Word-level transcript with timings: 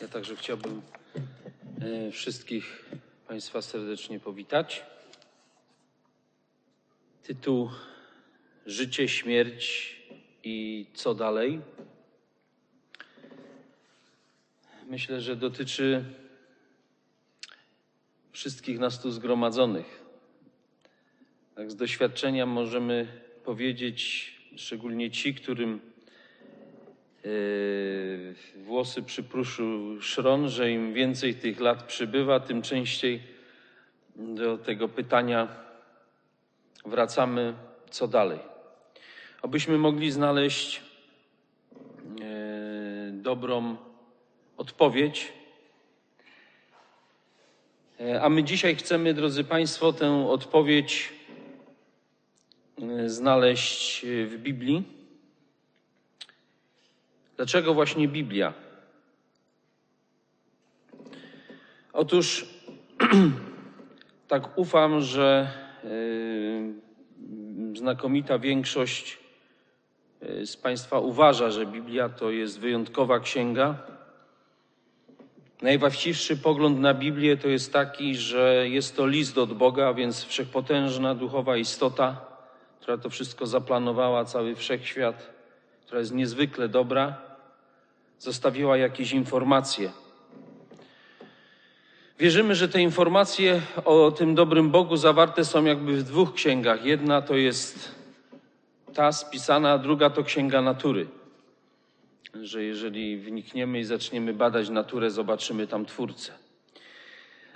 Ja 0.00 0.08
także 0.08 0.36
chciałbym 0.36 0.82
e, 1.80 2.10
wszystkich 2.10 2.90
Państwa 3.28 3.62
serdecznie 3.62 4.20
powitać. 4.20 4.82
Tytuł 7.22 7.70
Życie, 8.66 9.08
śmierć 9.08 9.96
i 10.44 10.86
co 10.94 11.14
dalej? 11.14 11.60
Myślę, 14.86 15.20
że 15.20 15.36
dotyczy 15.36 16.04
wszystkich 18.32 18.78
nas 18.78 19.02
tu 19.02 19.10
zgromadzonych. 19.10 20.02
Tak 21.54 21.70
z 21.70 21.76
doświadczenia 21.76 22.46
możemy 22.46 23.22
powiedzieć, 23.44 24.32
szczególnie 24.56 25.10
ci, 25.10 25.34
którym 25.34 25.80
włosy 28.56 29.02
przypruszył 29.02 30.00
szron, 30.00 30.48
że 30.48 30.70
im 30.70 30.92
więcej 30.92 31.34
tych 31.34 31.60
lat 31.60 31.82
przybywa, 31.82 32.40
tym 32.40 32.62
częściej 32.62 33.22
do 34.16 34.58
tego 34.58 34.88
pytania 34.88 35.48
wracamy, 36.86 37.54
co 37.90 38.08
dalej. 38.08 38.38
Abyśmy 39.42 39.78
mogli 39.78 40.10
znaleźć 40.10 40.82
yy, 42.18 43.12
dobrą 43.12 43.76
odpowiedź. 44.56 45.32
Yy, 47.98 48.22
a 48.22 48.28
my 48.28 48.44
dzisiaj 48.44 48.76
chcemy, 48.76 49.14
drodzy 49.14 49.44
Państwo, 49.44 49.92
tę 49.92 50.28
odpowiedź 50.28 51.12
znaleźć 53.06 54.06
w 54.06 54.36
Biblii. 54.36 54.97
Dlaczego 57.38 57.74
właśnie 57.74 58.08
Biblia? 58.08 58.52
Otóż 61.92 62.46
tak 64.28 64.58
ufam, 64.58 65.00
że 65.00 65.50
yy, 65.84 67.76
znakomita 67.76 68.38
większość 68.38 69.18
yy, 70.20 70.46
z 70.46 70.56
Państwa 70.56 70.98
uważa, 70.98 71.50
że 71.50 71.66
Biblia 71.66 72.08
to 72.08 72.30
jest 72.30 72.60
wyjątkowa 72.60 73.20
księga. 73.20 73.78
Najwłaściwszy 75.62 76.36
pogląd 76.36 76.80
na 76.80 76.94
Biblię 76.94 77.36
to 77.36 77.48
jest 77.48 77.72
taki, 77.72 78.16
że 78.16 78.68
jest 78.68 78.96
to 78.96 79.06
list 79.06 79.38
od 79.38 79.52
Boga, 79.54 79.94
więc 79.94 80.24
wszechpotężna 80.24 81.14
duchowa 81.14 81.56
istota, 81.56 82.20
która 82.80 82.98
to 82.98 83.10
wszystko 83.10 83.46
zaplanowała, 83.46 84.24
cały 84.24 84.56
wszechświat, 84.56 85.30
która 85.86 86.00
jest 86.00 86.14
niezwykle 86.14 86.68
dobra 86.68 87.27
zostawiła 88.18 88.76
jakieś 88.76 89.12
informacje. 89.12 89.92
Wierzymy, 92.18 92.54
że 92.54 92.68
te 92.68 92.82
informacje 92.82 93.60
o 93.84 94.10
tym 94.10 94.34
dobrym 94.34 94.70
Bogu 94.70 94.96
zawarte 94.96 95.44
są 95.44 95.64
jakby 95.64 95.96
w 95.96 96.02
dwóch 96.02 96.34
księgach. 96.34 96.84
Jedna 96.84 97.22
to 97.22 97.36
jest 97.36 97.94
ta 98.94 99.12
spisana, 99.12 99.72
a 99.72 99.78
druga 99.78 100.10
to 100.10 100.24
księga 100.24 100.62
natury. 100.62 101.06
Że 102.42 102.62
jeżeli 102.62 103.16
wnikniemy 103.16 103.78
i 103.78 103.84
zaczniemy 103.84 104.34
badać 104.34 104.68
naturę, 104.68 105.10
zobaczymy 105.10 105.66
tam 105.66 105.86
twórcę. 105.86 106.32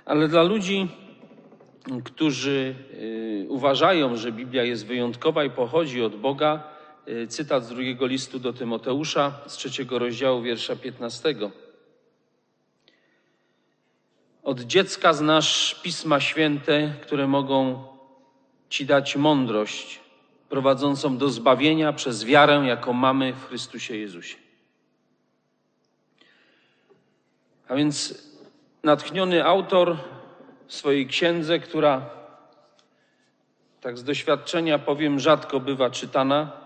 Ale 0.05 0.27
dla 0.27 0.43
ludzi, 0.43 0.87
którzy 2.03 2.75
y, 2.93 3.45
uważają, 3.49 4.17
że 4.17 4.31
Biblia 4.31 4.63
jest 4.63 4.85
wyjątkowa 4.85 5.43
i 5.43 5.49
pochodzi 5.49 6.03
od 6.03 6.15
Boga, 6.15 6.72
cytat 7.27 7.65
z 7.65 7.69
drugiego 7.69 8.05
listu 8.05 8.39
do 8.39 8.53
Tymoteusza 8.53 9.39
z 9.47 9.53
trzeciego 9.53 9.99
rozdziału 9.99 10.41
wiersza 10.41 10.75
15. 10.75 11.35
Od 14.43 14.61
dziecka 14.61 15.13
znasz 15.13 15.79
pisma 15.83 16.19
święte, 16.19 16.93
które 17.01 17.27
mogą 17.27 17.87
ci 18.69 18.85
dać 18.85 19.15
mądrość 19.15 19.99
prowadzącą 20.49 21.17
do 21.17 21.29
zbawienia 21.29 21.93
przez 21.93 22.23
wiarę, 22.23 22.63
jaką 22.65 22.93
mamy 22.93 23.33
w 23.33 23.47
Chrystusie 23.47 23.97
Jezusie. 23.97 24.37
A 27.67 27.75
więc 27.75 28.23
natchniony 28.83 29.45
autor 29.45 29.97
w 30.67 30.73
swojej 30.73 31.07
księdze, 31.07 31.59
która 31.59 32.09
tak 33.81 33.97
z 33.97 34.03
doświadczenia 34.03 34.79
powiem 34.79 35.19
rzadko 35.19 35.59
bywa 35.59 35.89
czytana, 35.89 36.62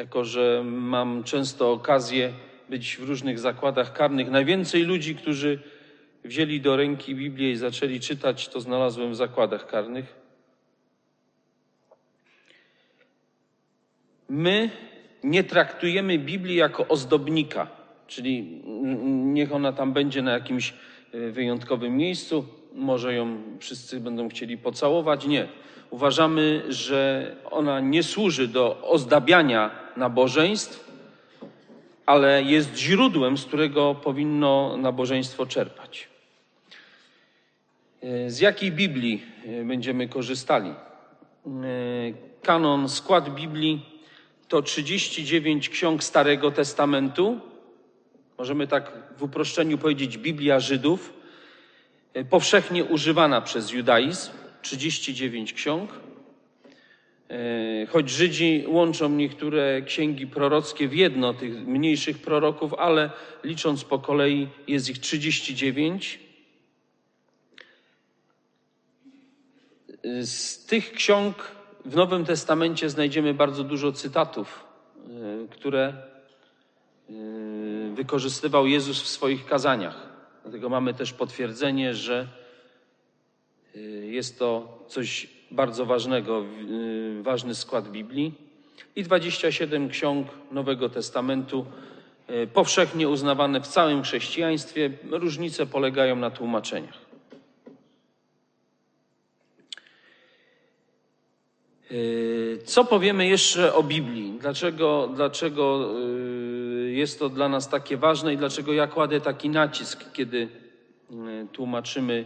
jako 0.00 0.24
że 0.24 0.62
mam 0.64 1.24
często 1.24 1.72
okazję 1.72 2.32
być 2.68 2.96
w 2.96 3.08
różnych 3.08 3.38
zakładach 3.38 3.92
karnych. 3.92 4.30
Najwięcej 4.30 4.82
ludzi, 4.82 5.14
którzy 5.14 5.58
wzięli 6.24 6.60
do 6.60 6.76
ręki 6.76 7.14
Biblię 7.14 7.50
i 7.50 7.56
zaczęli 7.56 8.00
czytać, 8.00 8.48
to 8.48 8.60
znalazłem 8.60 9.10
w 9.12 9.16
zakładach 9.16 9.66
karnych. 9.66 10.14
My 14.28 14.70
nie 15.24 15.44
traktujemy 15.44 16.18
Biblii 16.18 16.56
jako 16.56 16.88
ozdobnika, 16.88 17.66
czyli 18.06 18.62
niech 19.24 19.52
ona 19.52 19.72
tam 19.72 19.92
będzie 19.92 20.22
na 20.22 20.32
jakimś 20.32 20.74
e, 21.12 21.30
wyjątkowym 21.30 21.96
miejscu, 21.96 22.46
może 22.74 23.14
ją 23.14 23.42
wszyscy 23.58 24.00
będą 24.00 24.28
chcieli 24.28 24.58
pocałować. 24.58 25.26
Nie. 25.26 25.48
Uważamy, 25.90 26.62
że 26.68 27.36
ona 27.50 27.80
nie 27.80 28.02
służy 28.02 28.48
do 28.48 28.82
ozdabiania 28.82 29.70
nabożeństw, 29.96 30.90
ale 32.06 32.42
jest 32.42 32.76
źródłem, 32.76 33.38
z 33.38 33.44
którego 33.44 33.94
powinno 33.94 34.76
nabożeństwo 34.76 35.46
czerpać. 35.46 36.08
Z 38.26 38.40
jakiej 38.40 38.72
Biblii 38.72 39.22
e, 39.46 39.64
będziemy 39.64 40.08
korzystali? 40.08 40.70
E, 40.70 40.74
kanon, 42.42 42.88
skład 42.88 43.34
Biblii 43.34 43.86
to 44.48 44.62
39 44.62 45.68
ksiąg 45.68 46.04
Starego 46.04 46.50
Testamentu. 46.50 47.40
Możemy 48.38 48.66
tak 48.66 48.92
w 49.16 49.22
uproszczeniu 49.22 49.78
powiedzieć 49.78 50.18
Biblia 50.18 50.60
Żydów, 50.60 51.12
e, 52.14 52.24
powszechnie 52.24 52.84
używana 52.84 53.40
przez 53.40 53.70
judaizm, 53.70 54.30
39 54.62 55.52
ksiąg. 55.52 55.90
E, 57.30 57.86
choć 57.86 58.10
Żydzi 58.10 58.64
łączą 58.68 59.08
niektóre 59.08 59.82
księgi 59.82 60.26
prorockie 60.26 60.88
w 60.88 60.94
jedno 60.94 61.34
tych 61.34 61.66
mniejszych 61.66 62.18
proroków, 62.18 62.74
ale 62.74 63.10
licząc 63.44 63.84
po 63.84 63.98
kolei 63.98 64.48
jest 64.66 64.90
ich 64.90 64.98
39. 64.98 66.20
Z 70.22 70.66
tych 70.66 70.92
ksiąg 70.92 71.50
w 71.84 71.96
Nowym 71.96 72.24
Testamencie 72.24 72.90
znajdziemy 72.90 73.34
bardzo 73.34 73.64
dużo 73.64 73.92
cytatów, 73.92 74.64
e, 74.96 75.48
które 75.50 75.94
e, 77.10 77.12
wykorzystywał 77.94 78.66
Jezus 78.66 79.02
w 79.02 79.08
swoich 79.08 79.46
kazaniach. 79.46 80.10
Dlatego 80.42 80.68
mamy 80.68 80.94
też 80.94 81.12
potwierdzenie, 81.12 81.94
że 81.94 82.28
jest 84.02 84.38
to 84.38 84.78
coś 84.88 85.28
bardzo 85.50 85.86
ważnego, 85.86 86.44
y, 87.18 87.22
ważny 87.22 87.54
skład 87.54 87.90
Biblii 87.90 88.34
i 88.96 89.02
27 89.02 89.88
ksiąg 89.88 90.28
Nowego 90.52 90.88
Testamentu, 90.88 91.66
y, 92.30 92.46
powszechnie 92.46 93.08
uznawane 93.08 93.60
w 93.60 93.66
całym 93.66 94.02
chrześcijaństwie. 94.02 94.90
Różnice 95.10 95.66
polegają 95.66 96.16
na 96.16 96.30
tłumaczeniach. 96.30 96.98
Y, 101.90 102.58
co 102.64 102.84
powiemy 102.84 103.28
jeszcze 103.28 103.74
o 103.74 103.82
Biblii? 103.82 104.36
Dlaczego, 104.40 105.10
dlaczego 105.14 105.90
jest 106.86 107.18
to 107.18 107.28
dla 107.28 107.48
nas 107.48 107.68
takie 107.68 107.96
ważne 107.96 108.34
i 108.34 108.36
dlaczego 108.36 108.72
ja 108.72 108.86
kładę 108.86 109.20
taki 109.20 109.48
nacisk, 109.48 110.12
kiedy 110.12 110.48
tłumaczymy 111.52 112.24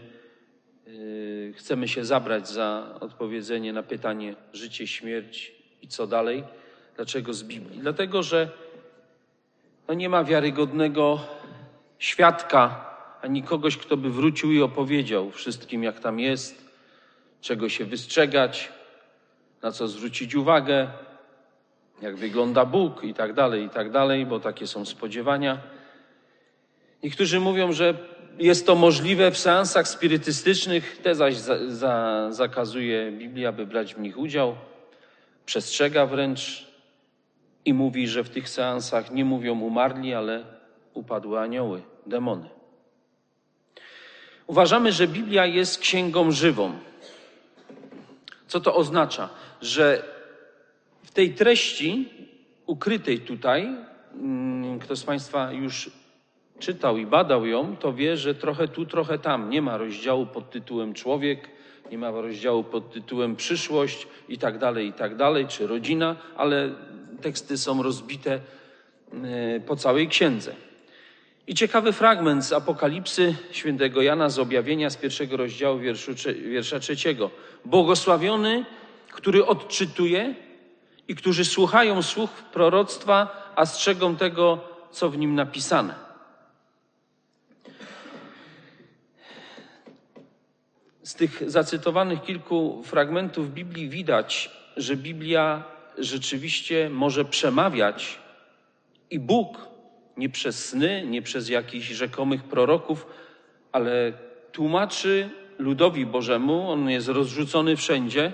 chcemy 1.52 1.88
się 1.88 2.04
zabrać 2.04 2.48
za 2.48 2.96
odpowiedzenie 3.00 3.72
na 3.72 3.82
pytanie 3.82 4.34
życie, 4.52 4.86
śmierć 4.86 5.52
i 5.82 5.88
co 5.88 6.06
dalej. 6.06 6.44
Dlaczego 6.96 7.34
z 7.34 7.42
Biblii? 7.42 7.80
Dlatego, 7.80 8.22
że 8.22 8.48
no 9.88 9.94
nie 9.94 10.08
ma 10.08 10.24
wiarygodnego 10.24 11.20
świadka 11.98 12.90
ani 13.22 13.42
kogoś, 13.42 13.76
kto 13.76 13.96
by 13.96 14.10
wrócił 14.10 14.52
i 14.52 14.62
opowiedział 14.62 15.30
wszystkim, 15.30 15.82
jak 15.82 16.00
tam 16.00 16.20
jest, 16.20 16.70
czego 17.40 17.68
się 17.68 17.84
wystrzegać, 17.84 18.72
na 19.62 19.72
co 19.72 19.88
zwrócić 19.88 20.34
uwagę, 20.34 20.88
jak 22.02 22.16
wygląda 22.16 22.64
Bóg 22.64 23.04
i 23.04 23.14
tak 23.14 23.32
dalej, 23.32 23.64
i 23.64 23.70
tak 23.70 23.90
dalej, 23.90 24.26
bo 24.26 24.40
takie 24.40 24.66
są 24.66 24.84
spodziewania. 24.84 25.58
Niektórzy 27.02 27.40
mówią, 27.40 27.72
że 27.72 27.94
jest 28.38 28.66
to 28.66 28.74
możliwe 28.74 29.30
w 29.30 29.38
seansach 29.38 29.88
spirytystycznych, 29.88 30.98
te 31.02 31.14
zaś 31.14 31.36
za, 31.36 31.70
za, 31.70 32.26
zakazuje 32.30 33.12
Biblia, 33.12 33.48
aby 33.48 33.66
brać 33.66 33.94
w 33.94 34.00
nich 34.00 34.18
udział. 34.18 34.56
Przestrzega 35.46 36.06
wręcz 36.06 36.66
i 37.64 37.74
mówi, 37.74 38.08
że 38.08 38.24
w 38.24 38.30
tych 38.30 38.48
seansach 38.48 39.10
nie 39.10 39.24
mówią 39.24 39.60
umarli, 39.60 40.14
ale 40.14 40.44
upadły 40.94 41.40
anioły, 41.40 41.82
demony. 42.06 42.48
Uważamy, 44.46 44.92
że 44.92 45.08
Biblia 45.08 45.46
jest 45.46 45.78
księgą 45.78 46.30
żywą. 46.30 46.72
Co 48.46 48.60
to 48.60 48.74
oznacza? 48.74 49.28
Że 49.60 50.02
w 51.02 51.10
tej 51.10 51.34
treści 51.34 52.08
ukrytej 52.66 53.20
tutaj, 53.20 53.76
mm, 54.14 54.78
kto 54.78 54.96
z 54.96 55.04
Państwa 55.04 55.52
już 55.52 55.90
czytał 56.58 56.96
i 56.98 57.06
badał 57.06 57.46
ją, 57.46 57.76
to 57.76 57.92
wie, 57.92 58.16
że 58.16 58.34
trochę 58.34 58.68
tu, 58.68 58.86
trochę 58.86 59.18
tam. 59.18 59.50
Nie 59.50 59.62
ma 59.62 59.76
rozdziału 59.76 60.26
pod 60.26 60.50
tytułem 60.50 60.94
człowiek, 60.94 61.48
nie 61.90 61.98
ma 61.98 62.10
rozdziału 62.10 62.64
pod 62.64 62.92
tytułem 62.92 63.36
przyszłość 63.36 64.06
i 64.28 64.38
tak 64.38 64.58
dalej, 64.58 64.88
i 64.88 64.92
tak 64.92 65.16
dalej, 65.16 65.46
czy 65.46 65.66
rodzina, 65.66 66.16
ale 66.36 66.70
teksty 67.22 67.58
są 67.58 67.82
rozbite 67.82 68.32
e, 68.34 69.60
po 69.60 69.76
całej 69.76 70.08
księdze. 70.08 70.54
I 71.46 71.54
ciekawy 71.54 71.92
fragment 71.92 72.44
z 72.44 72.52
Apokalipsy 72.52 73.34
świętego 73.50 74.02
Jana 74.02 74.28
z 74.28 74.38
objawienia 74.38 74.90
z 74.90 74.96
pierwszego 74.96 75.36
rozdziału 75.36 75.78
wierszu, 75.78 76.12
wiersza 76.50 76.78
trzeciego. 76.80 77.30
Błogosławiony, 77.64 78.64
który 79.12 79.46
odczytuje 79.46 80.34
i 81.08 81.14
którzy 81.14 81.44
słuchają 81.44 82.02
słów 82.02 82.30
proroctwa, 82.52 83.52
a 83.56 83.66
strzegą 83.66 84.16
tego, 84.16 84.58
co 84.90 85.10
w 85.10 85.18
nim 85.18 85.34
napisane. 85.34 86.03
Z 91.04 91.14
tych 91.14 91.50
zacytowanych 91.50 92.22
kilku 92.22 92.82
fragmentów 92.82 93.54
Biblii 93.54 93.88
widać, 93.88 94.50
że 94.76 94.96
Biblia 94.96 95.64
rzeczywiście 95.98 96.90
może 96.90 97.24
przemawiać 97.24 98.18
i 99.10 99.18
Bóg 99.18 99.68
nie 100.16 100.28
przez 100.28 100.68
sny, 100.68 101.06
nie 101.06 101.22
przez 101.22 101.48
jakichś 101.48 101.86
rzekomych 101.86 102.44
proroków, 102.44 103.06
ale 103.72 104.12
tłumaczy 104.52 105.30
ludowi 105.58 106.06
Bożemu, 106.06 106.70
on 106.70 106.90
jest 106.90 107.08
rozrzucony 107.08 107.76
wszędzie, 107.76 108.32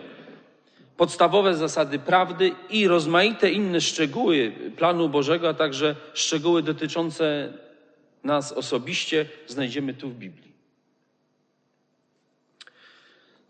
podstawowe 0.97 1.55
zasady 1.55 1.99
prawdy 1.99 2.53
i 2.71 2.89
rozmaite 2.89 3.51
inne 3.51 3.81
szczegóły 3.81 4.53
planu 4.77 5.09
Bożego, 5.09 5.49
a 5.49 5.55
także 5.55 5.97
szczegóły 6.15 6.63
dotyczące 6.63 7.53
nas 8.25 8.53
osobiście 8.53 9.27
znajdziemy 9.47 9.95
tu 9.95 10.11
w 10.11 10.15
Biblii. 10.15 10.50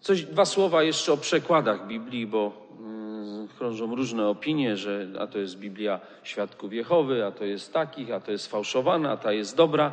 Coś, 0.01 0.23
dwa 0.23 0.45
słowa 0.45 0.83
jeszcze 0.83 1.13
o 1.13 1.17
przekładach 1.17 1.87
Biblii, 1.87 2.27
bo 2.27 2.69
mm, 2.79 3.49
krążą 3.49 3.95
różne 3.95 4.29
opinie, 4.29 4.77
że 4.77 5.09
a 5.19 5.27
to 5.27 5.39
jest 5.39 5.59
Biblia 5.59 6.01
Świadków 6.23 6.73
Jehowy, 6.73 7.25
a 7.25 7.33
to 7.33 7.45
jest 7.45 7.73
takich, 7.73 8.13
a 8.13 8.21
to 8.21 8.33
jest 8.33 8.47
fałszowana, 8.47 9.11
a 9.11 9.17
ta 9.17 9.33
jest 9.33 9.57
dobra. 9.57 9.93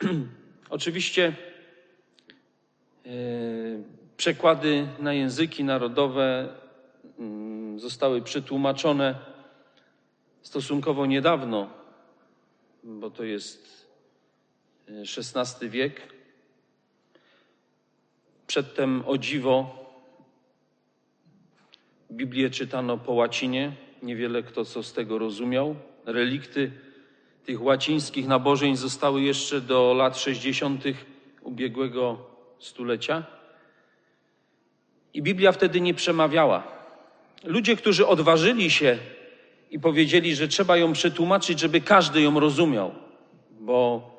Oczywiście 0.70 1.36
yy, 3.04 3.12
przekłady 4.16 4.88
na 4.98 5.12
języki 5.12 5.64
narodowe 5.64 6.48
yy, 7.18 7.78
zostały 7.78 8.22
przetłumaczone 8.22 9.14
stosunkowo 10.42 11.06
niedawno, 11.06 11.70
bo 12.84 13.10
to 13.10 13.24
jest 13.24 13.86
XVI 14.88 15.66
e, 15.66 15.68
wiek 15.68 16.17
Przedtem 18.48 19.02
o 19.06 19.18
dziwo 19.18 19.84
Biblię 22.12 22.50
czytano 22.50 22.98
po 22.98 23.12
łacinie, 23.12 23.72
niewiele 24.02 24.42
kto 24.42 24.64
co 24.64 24.82
z 24.82 24.92
tego 24.92 25.18
rozumiał. 25.18 25.76
Relikty 26.06 26.72
tych 27.44 27.62
łacińskich 27.62 28.26
nabożeń 28.26 28.76
zostały 28.76 29.22
jeszcze 29.22 29.60
do 29.60 29.94
lat 29.94 30.18
60. 30.18 30.84
ubiegłego 31.42 32.26
stulecia. 32.58 33.24
I 35.14 35.22
Biblia 35.22 35.52
wtedy 35.52 35.80
nie 35.80 35.94
przemawiała. 35.94 36.62
Ludzie, 37.44 37.76
którzy 37.76 38.06
odważyli 38.06 38.70
się 38.70 38.98
i 39.70 39.80
powiedzieli, 39.80 40.34
że 40.34 40.48
trzeba 40.48 40.76
ją 40.76 40.92
przetłumaczyć, 40.92 41.60
żeby 41.60 41.80
każdy 41.80 42.20
ją 42.22 42.40
rozumiał, 42.40 42.94
bo 43.60 44.17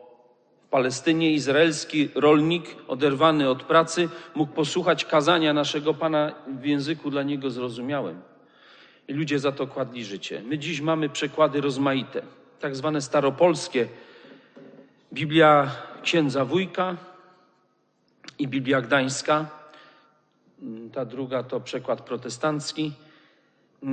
Palestynie 0.72 1.32
izraelski 1.32 2.10
rolnik 2.16 2.76
oderwany 2.88 3.50
od 3.50 3.64
pracy 3.64 4.10
mógł 4.36 4.54
posłuchać 4.54 5.06
kazania 5.06 5.54
naszego 5.54 5.94
Pana 5.94 6.36
w 6.48 6.66
języku 6.66 7.10
dla 7.10 7.24
niego 7.24 7.50
zrozumiałym. 7.50 8.22
I 9.08 9.14
ludzie 9.14 9.40
za 9.40 9.52
to 9.52 9.68
kładli 9.68 10.06
życie. 10.06 10.42
My 10.46 10.58
dziś 10.58 10.82
mamy 10.82 11.10
przekłady 11.10 11.62
rozmaite, 11.62 12.22
tak 12.60 12.76
zwane 12.76 13.02
staropolskie. 13.02 13.88
Biblia 15.14 15.72
księdza 16.02 16.46
wujka 16.46 16.98
i 18.40 18.48
Biblia 18.48 18.82
gdańska. 18.82 19.46
Ta 20.94 21.06
druga 21.06 21.44
to 21.44 21.60
przekład 21.60 22.02
protestancki. 22.02 22.92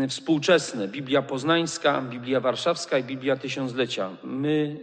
Współczesne 0.08 0.88
Biblia 0.88 1.22
poznańska, 1.22 2.02
Biblia 2.02 2.40
warszawska 2.40 2.98
i 2.98 3.04
Biblia 3.04 3.36
tysiąclecia. 3.36 4.10
My 4.24 4.76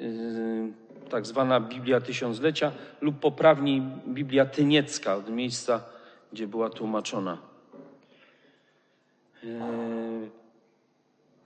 tak 1.13 1.25
zwana 1.25 1.59
Biblia 1.59 2.01
Tysiąclecia 2.01 2.71
lub 3.01 3.19
poprawniej 3.19 3.81
Biblia 4.07 4.45
Tyniecka 4.45 5.15
od 5.15 5.29
miejsca, 5.29 5.83
gdzie 6.33 6.47
była 6.47 6.69
tłumaczona. 6.69 7.37
E, 9.43 9.47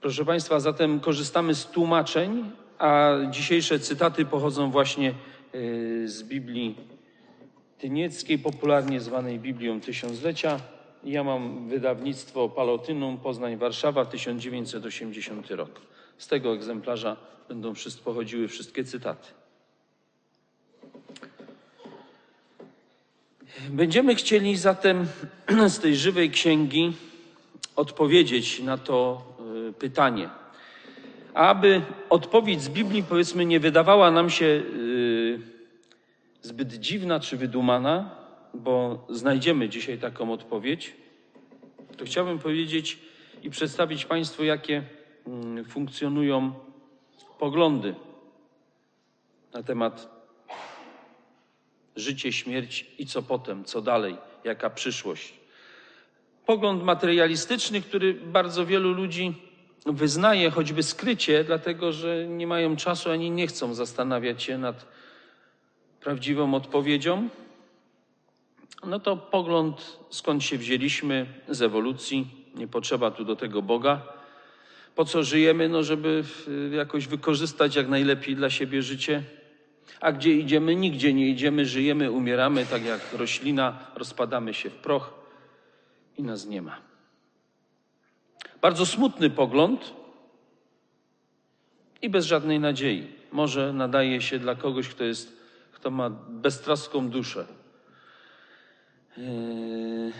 proszę 0.00 0.24
Państwa, 0.24 0.60
zatem 0.60 1.00
korzystamy 1.00 1.54
z 1.54 1.66
tłumaczeń, 1.66 2.50
a 2.78 3.12
dzisiejsze 3.30 3.78
cytaty 3.78 4.24
pochodzą 4.24 4.70
właśnie 4.70 5.08
e, 5.10 5.14
z 6.08 6.22
Biblii 6.22 6.76
Tynieckiej, 7.78 8.38
popularnie 8.38 9.00
zwanej 9.00 9.38
Biblią 9.38 9.80
Tysiąclecia. 9.80 10.60
Ja 11.04 11.24
mam 11.24 11.68
wydawnictwo 11.68 12.48
Palotynum 12.48 13.18
Poznań 13.18 13.56
Warszawa 13.56 14.04
1980 14.04 15.50
rok. 15.50 15.80
Z 16.18 16.26
tego 16.26 16.54
egzemplarza 16.54 17.16
będą 17.48 17.72
pochodziły 18.04 18.48
wszystkie 18.48 18.84
cytaty. 18.84 19.28
Będziemy 23.70 24.14
chcieli 24.14 24.56
zatem 24.56 25.06
z 25.68 25.78
tej 25.78 25.96
żywej 25.96 26.30
księgi 26.30 26.92
odpowiedzieć 27.76 28.60
na 28.60 28.78
to 28.78 29.22
y, 29.68 29.72
pytanie. 29.72 30.28
Aby 31.34 31.82
odpowiedź 32.10 32.62
z 32.62 32.68
Biblii, 32.68 33.02
powiedzmy, 33.02 33.46
nie 33.46 33.60
wydawała 33.60 34.10
nam 34.10 34.30
się 34.30 34.44
y, 34.44 35.40
zbyt 36.42 36.74
dziwna 36.74 37.20
czy 37.20 37.36
wydumana, 37.36 38.10
bo 38.54 39.06
znajdziemy 39.10 39.68
dzisiaj 39.68 39.98
taką 39.98 40.32
odpowiedź, 40.32 40.92
to 41.96 42.04
chciałbym 42.04 42.38
powiedzieć 42.38 42.98
i 43.42 43.50
przedstawić 43.50 44.04
Państwu, 44.04 44.44
jakie 44.44 44.82
mm, 45.26 45.64
funkcjonują 45.64 46.52
poglądy 47.38 47.94
na 49.52 49.62
temat 49.62 50.17
życie, 51.98 52.32
śmierć 52.32 52.86
i 52.98 53.06
co 53.06 53.22
potem, 53.22 53.64
co 53.64 53.82
dalej, 53.82 54.16
jaka 54.44 54.70
przyszłość. 54.70 55.34
Pogląd 56.46 56.82
materialistyczny, 56.82 57.80
który 57.80 58.14
bardzo 58.14 58.66
wielu 58.66 58.92
ludzi 58.92 59.34
wyznaje, 59.86 60.50
choćby 60.50 60.82
skrycie, 60.82 61.44
dlatego 61.44 61.92
że 61.92 62.28
nie 62.28 62.46
mają 62.46 62.76
czasu 62.76 63.10
ani 63.10 63.30
nie 63.30 63.46
chcą 63.46 63.74
zastanawiać 63.74 64.42
się 64.42 64.58
nad 64.58 64.86
prawdziwą 66.00 66.54
odpowiedzią. 66.54 67.28
No 68.86 69.00
to 69.00 69.16
pogląd, 69.16 69.98
skąd 70.10 70.44
się 70.44 70.58
wzięliśmy 70.58 71.26
z 71.48 71.62
ewolucji, 71.62 72.26
nie 72.54 72.68
potrzeba 72.68 73.10
tu 73.10 73.24
do 73.24 73.36
tego 73.36 73.62
Boga. 73.62 74.02
Po 74.94 75.04
co 75.04 75.22
żyjemy? 75.22 75.68
No, 75.68 75.82
żeby 75.82 76.24
jakoś 76.72 77.06
wykorzystać 77.06 77.76
jak 77.76 77.88
najlepiej 77.88 78.36
dla 78.36 78.50
siebie 78.50 78.82
życie. 78.82 79.22
A 80.00 80.12
gdzie 80.12 80.32
idziemy? 80.32 80.76
Nigdzie 80.76 81.14
nie 81.14 81.28
idziemy, 81.28 81.66
żyjemy, 81.66 82.10
umieramy, 82.10 82.66
tak 82.66 82.84
jak 82.84 83.12
roślina, 83.12 83.78
rozpadamy 83.94 84.54
się 84.54 84.70
w 84.70 84.74
proch 84.74 85.14
i 86.18 86.22
nas 86.22 86.46
nie 86.46 86.62
ma. 86.62 86.78
Bardzo 88.60 88.86
smutny 88.86 89.30
pogląd 89.30 89.94
i 92.02 92.10
bez 92.10 92.26
żadnej 92.26 92.60
nadziei. 92.60 93.06
Może 93.32 93.72
nadaje 93.72 94.20
się 94.20 94.38
dla 94.38 94.54
kogoś, 94.54 94.88
kto, 94.88 95.04
jest, 95.04 95.36
kto 95.72 95.90
ma 95.90 96.10
beztroską 96.28 97.08
duszę. 97.08 97.46
Yy, 99.16 100.12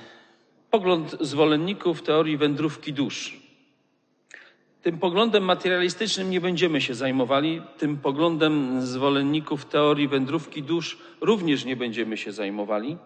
pogląd 0.71 1.17
zwolenników 1.21 2.03
teorii 2.03 2.37
wędrówki 2.37 2.93
dusz. 2.93 3.48
Tym 4.89 4.99
poglądem 4.99 5.45
materialistycznym 5.45 6.31
nie 6.31 6.41
będziemy 6.41 6.81
się 6.81 6.95
zajmowali, 6.95 7.63
tym 7.79 7.97
poglądem 7.97 8.83
zwolenników 8.87 9.65
teorii 9.65 10.09
wędrówki 10.09 10.63
dusz 10.63 10.99
również 11.21 11.65
nie 11.65 11.77
będziemy 11.77 12.17
się 12.17 12.33
zajmowali. 12.33 12.97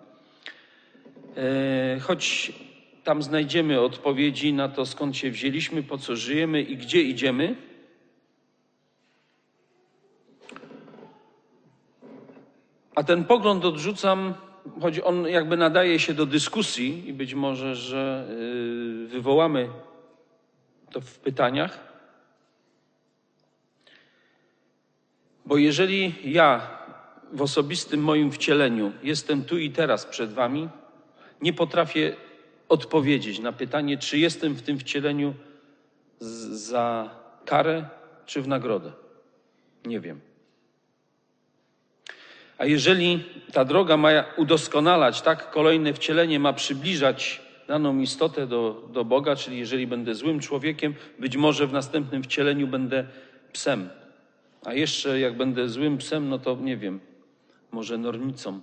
E, 1.36 2.00
choć 2.00 2.52
tam 3.04 3.22
znajdziemy 3.22 3.80
odpowiedzi 3.80 4.52
na 4.52 4.68
to, 4.68 4.86
skąd 4.86 5.16
się 5.16 5.30
wzięliśmy, 5.30 5.82
po 5.82 5.98
co 5.98 6.16
żyjemy 6.16 6.62
i 6.62 6.76
gdzie 6.76 7.02
idziemy. 7.02 7.56
A 12.94 13.02
ten 13.02 13.24
pogląd 13.24 13.64
odrzucam, 13.64 14.34
choć 14.80 15.00
on 15.00 15.28
jakby 15.28 15.56
nadaje 15.56 15.98
się 15.98 16.14
do 16.14 16.26
dyskusji 16.26 17.08
i 17.08 17.12
być 17.12 17.34
może, 17.34 17.76
że 17.76 18.28
y, 19.04 19.08
wywołamy 19.08 19.68
to 20.92 21.00
w 21.00 21.18
pytaniach. 21.18 21.78
Bo 25.46 25.56
jeżeli 25.56 26.14
ja 26.24 26.78
w 27.32 27.42
osobistym 27.42 28.00
moim 28.00 28.32
wcieleniu 28.32 28.92
jestem 29.02 29.44
tu 29.44 29.58
i 29.58 29.70
teraz 29.70 30.06
przed 30.06 30.32
Wami, 30.32 30.68
nie 31.40 31.52
potrafię 31.52 32.16
odpowiedzieć 32.68 33.38
na 33.38 33.52
pytanie, 33.52 33.98
czy 33.98 34.18
jestem 34.18 34.54
w 34.54 34.62
tym 34.62 34.78
wcieleniu 34.78 35.34
za 36.50 37.10
karę, 37.44 37.88
czy 38.26 38.42
w 38.42 38.48
nagrodę. 38.48 38.92
Nie 39.84 40.00
wiem. 40.00 40.20
A 42.58 42.64
jeżeli 42.64 43.24
ta 43.52 43.64
droga 43.64 43.96
ma 43.96 44.10
udoskonalać, 44.36 45.22
tak, 45.22 45.50
kolejne 45.50 45.94
wcielenie 45.94 46.40
ma 46.40 46.52
przybliżać 46.52 47.40
daną 47.72 47.98
istotę 47.98 48.46
do, 48.46 48.88
do 48.92 49.04
Boga, 49.04 49.36
czyli 49.36 49.58
jeżeli 49.58 49.86
będę 49.86 50.14
złym 50.14 50.40
człowiekiem, 50.40 50.94
być 51.18 51.36
może 51.36 51.66
w 51.66 51.72
następnym 51.72 52.22
wcieleniu 52.22 52.66
będę 52.66 53.06
psem. 53.52 53.88
A 54.64 54.74
jeszcze 54.74 55.20
jak 55.20 55.36
będę 55.36 55.68
złym 55.68 55.98
psem, 55.98 56.28
no 56.28 56.38
to 56.38 56.56
nie 56.56 56.76
wiem, 56.76 57.00
może 57.70 57.98
nornicą. 57.98 58.60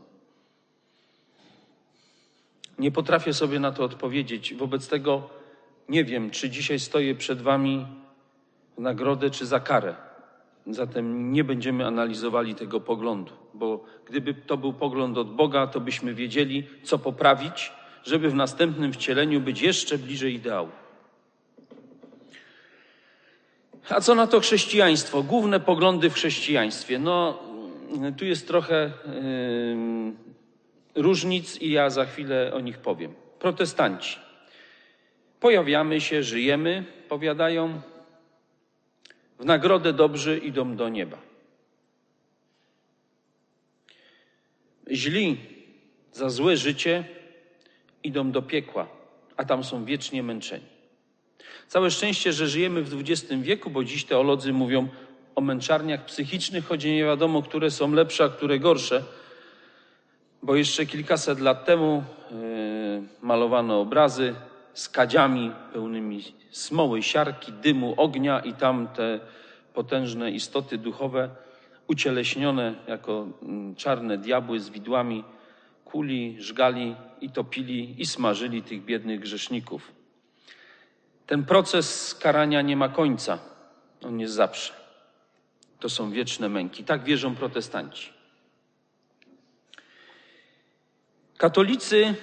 Nie 2.79 2.91
potrafię 2.91 3.33
sobie 3.33 3.59
na 3.59 3.71
to 3.71 3.83
odpowiedzieć. 3.83 4.53
Wobec 4.53 4.87
tego 4.87 5.29
nie 5.89 6.03
wiem, 6.03 6.29
czy 6.29 6.49
dzisiaj 6.49 6.79
stoję 6.79 7.15
przed 7.15 7.41
Wami 7.41 7.85
w 8.77 8.81
nagrodę, 8.81 9.29
czy 9.29 9.45
za 9.45 9.59
karę. 9.59 9.95
Zatem 10.67 11.33
nie 11.33 11.43
będziemy 11.43 11.85
analizowali 11.85 12.55
tego 12.55 12.79
poglądu, 12.79 13.33
bo 13.53 13.83
gdyby 14.05 14.33
to 14.33 14.57
był 14.57 14.73
pogląd 14.73 15.17
od 15.17 15.35
Boga, 15.35 15.67
to 15.67 15.79
byśmy 15.79 16.13
wiedzieli, 16.13 16.67
co 16.83 16.99
poprawić, 16.99 17.78
żeby 18.09 18.29
w 18.29 18.35
następnym 18.35 18.93
wcieleniu 18.93 19.41
być 19.41 19.61
jeszcze 19.61 19.97
bliżej 19.97 20.33
ideału. 20.33 20.69
A 23.89 24.01
co 24.01 24.15
na 24.15 24.27
to 24.27 24.39
chrześcijaństwo? 24.39 25.23
Główne 25.23 25.59
poglądy 25.59 26.09
w 26.09 26.13
chrześcijaństwie. 26.13 26.99
No, 26.99 27.43
tu 28.17 28.25
jest 28.25 28.47
trochę 28.47 28.91
yy, 30.95 31.01
różnic 31.01 31.61
i 31.61 31.71
ja 31.71 31.89
za 31.89 32.05
chwilę 32.05 32.53
o 32.53 32.59
nich 32.59 32.77
powiem. 32.77 33.13
Protestanci. 33.39 34.19
Pojawiamy 35.39 36.01
się, 36.01 36.23
żyjemy, 36.23 36.85
powiadają, 37.09 37.81
w 39.39 39.45
nagrodę 39.45 39.93
dobrzy 39.93 40.37
idą 40.37 40.75
do 40.75 40.89
nieba. 40.89 41.17
Źli 44.91 45.37
za 46.11 46.29
złe 46.29 46.57
życie 46.57 47.18
idą 48.03 48.31
do 48.31 48.41
piekła, 48.41 48.87
a 49.37 49.45
tam 49.45 49.63
są 49.63 49.85
wiecznie 49.85 50.23
męczeni. 50.23 50.65
Całe 51.67 51.91
szczęście, 51.91 52.33
że 52.33 52.47
żyjemy 52.47 52.83
w 52.83 53.01
XX 53.01 53.33
wieku, 53.41 53.69
bo 53.69 53.83
dziś 53.83 54.05
teolodzy 54.05 54.53
mówią 54.53 54.87
o 55.35 55.41
męczarniach 55.41 56.05
psychicznych, 56.05 56.67
choć 56.67 56.83
nie 56.83 57.03
wiadomo, 57.03 57.41
które 57.41 57.71
są 57.71 57.91
lepsze, 57.91 58.23
a 58.23 58.29
które 58.29 58.59
gorsze, 58.59 59.03
bo 60.43 60.55
jeszcze 60.55 60.85
kilkaset 60.85 61.39
lat 61.39 61.65
temu 61.65 62.03
yy, 62.31 62.37
malowano 63.21 63.81
obrazy 63.81 64.35
z 64.73 64.89
kadziami 64.89 65.51
pełnymi 65.73 66.23
smoły, 66.51 67.03
siarki, 67.03 67.51
dymu, 67.51 67.93
ognia 67.97 68.39
i 68.39 68.53
tam 68.53 68.87
te 68.87 69.19
potężne 69.73 70.31
istoty 70.31 70.77
duchowe 70.77 71.29
ucieleśnione 71.87 72.75
jako 72.87 73.27
mm, 73.43 73.75
czarne 73.75 74.17
diabły 74.17 74.59
z 74.59 74.69
widłami 74.69 75.23
kuli, 75.91 76.35
żgali 76.39 76.95
i 77.21 77.29
topili 77.29 78.01
i 78.01 78.05
smażyli 78.05 78.63
tych 78.63 78.85
biednych 78.85 79.19
grzeszników. 79.19 79.91
Ten 81.25 81.45
proces 81.45 82.15
karania 82.15 82.61
nie 82.61 82.77
ma 82.77 82.89
końca. 82.89 83.39
On 84.03 84.19
jest 84.19 84.33
zawsze. 84.33 84.73
To 85.79 85.89
są 85.89 86.11
wieczne 86.11 86.49
męki. 86.49 86.83
Tak 86.83 87.03
wierzą 87.03 87.35
protestanci. 87.35 88.09
Katolicy 91.37 92.15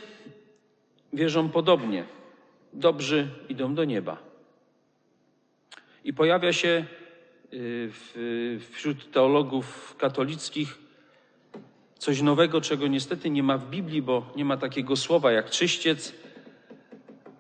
wierzą 1.13 1.49
podobnie. 1.49 2.05
Dobrzy 2.73 3.29
idą 3.49 3.75
do 3.75 3.85
nieba. 3.85 4.19
I 6.05 6.13
pojawia 6.13 6.53
się 6.53 6.87
y, 7.53 8.61
wśród 8.73 9.11
teologów 9.11 9.97
katolickich 9.99 10.86
coś 11.99 12.23
nowego, 12.23 12.61
czego 12.61 12.87
niestety 12.87 13.31
nie 13.31 13.43
ma 13.43 13.59
w 13.59 13.71
Biblii, 13.71 14.03
bo 14.03 14.33
nie 14.37 14.45
ma 14.45 14.57
takiego 14.57 14.97
słowa 14.97 15.33
jak 15.33 15.51
czyściec, 15.51 16.15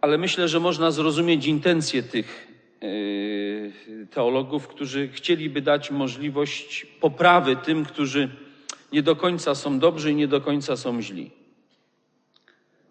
ale 0.00 0.18
myślę, 0.18 0.48
że 0.48 0.60
można 0.60 0.90
zrozumieć 0.90 1.46
intencje 1.46 2.02
tych 2.02 2.48
yy, 2.80 4.06
teologów, 4.10 4.68
którzy 4.68 5.08
chcieliby 5.08 5.62
dać 5.62 5.90
możliwość 5.90 6.86
poprawy 7.00 7.56
tym, 7.56 7.84
którzy 7.84 8.28
nie 8.92 9.02
do 9.02 9.16
końca 9.16 9.54
są 9.54 9.78
dobrzy 9.78 10.12
i 10.12 10.14
nie 10.14 10.28
do 10.28 10.40
końca 10.40 10.76
są 10.76 11.02
źli. 11.02 11.30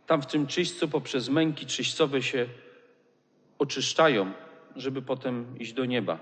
Tam 0.07 0.21
w 0.21 0.25
tym 0.25 0.47
czyśćcu 0.47 0.87
poprzez 0.87 1.29
męki 1.29 1.65
czyśćcowe 1.65 2.21
się 2.21 2.45
oczyszczają, 3.59 4.31
żeby 4.75 5.01
potem 5.01 5.59
iść 5.59 5.73
do 5.73 5.85
nieba. 5.85 6.19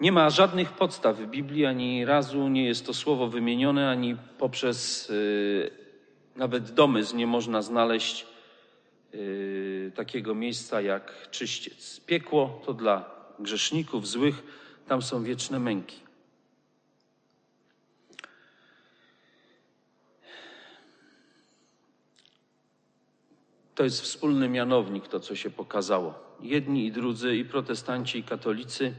Nie 0.00 0.12
ma 0.12 0.30
żadnych 0.30 0.72
podstaw 0.72 1.16
w 1.16 1.26
Biblii, 1.26 1.66
ani 1.66 2.04
razu 2.04 2.48
nie 2.48 2.64
jest 2.64 2.86
to 2.86 2.94
słowo 2.94 3.28
wymienione, 3.28 3.90
ani 3.90 4.16
poprzez 4.38 5.08
yy, 5.08 5.70
nawet 6.36 6.70
domysł 6.70 7.16
nie 7.16 7.26
można 7.26 7.62
znaleźć 7.62 8.26
Y, 9.14 9.92
takiego 9.94 10.34
miejsca 10.34 10.80
jak 10.80 11.30
czyściec. 11.30 12.00
Piekło 12.00 12.62
to 12.66 12.74
dla 12.74 13.10
grzeszników 13.38 14.08
złych, 14.08 14.42
tam 14.88 15.02
są 15.02 15.24
wieczne 15.24 15.58
męki. 15.58 15.96
To 23.74 23.84
jest 23.84 24.00
wspólny 24.00 24.48
mianownik, 24.48 25.08
to 25.08 25.20
co 25.20 25.36
się 25.36 25.50
pokazało. 25.50 26.14
Jedni 26.40 26.86
i 26.86 26.92
drudzy, 26.92 27.36
i 27.36 27.44
protestanci, 27.44 28.18
i 28.18 28.22
katolicy 28.22 28.94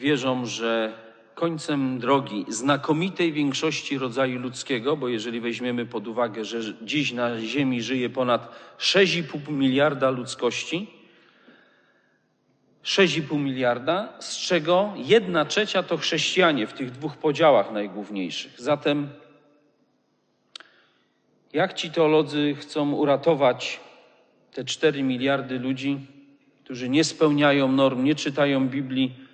wierzą, 0.00 0.46
że 0.46 0.92
końcem 1.34 1.98
drogi 1.98 2.44
znakomitej 2.48 3.32
większości 3.32 3.98
rodzaju 3.98 4.38
ludzkiego, 4.38 4.96
bo 4.96 5.08
jeżeli 5.08 5.40
weźmiemy 5.40 5.86
pod 5.86 6.08
uwagę, 6.08 6.44
że 6.44 6.74
dziś 6.82 7.12
na 7.12 7.40
Ziemi 7.40 7.82
żyje 7.82 8.10
ponad 8.10 8.54
6,5 8.78 9.52
miliarda 9.52 10.10
ludzkości, 10.10 10.90
6,5 12.84 13.38
miliarda, 13.38 14.12
z 14.20 14.36
czego 14.36 14.92
jedna 14.96 15.44
trzecia 15.44 15.82
to 15.82 15.96
chrześcijanie 15.96 16.66
w 16.66 16.72
tych 16.72 16.90
dwóch 16.90 17.16
podziałach 17.16 17.72
najgłówniejszych. 17.72 18.60
Zatem 18.60 19.08
jak 21.52 21.74
ci 21.74 21.90
teolodzy 21.90 22.54
chcą 22.60 22.92
uratować 22.92 23.80
te 24.52 24.64
4 24.64 25.02
miliardy 25.02 25.58
ludzi, 25.58 25.98
którzy 26.64 26.88
nie 26.88 27.04
spełniają 27.04 27.72
norm, 27.72 28.04
nie 28.04 28.14
czytają 28.14 28.68
Biblii, 28.68 29.29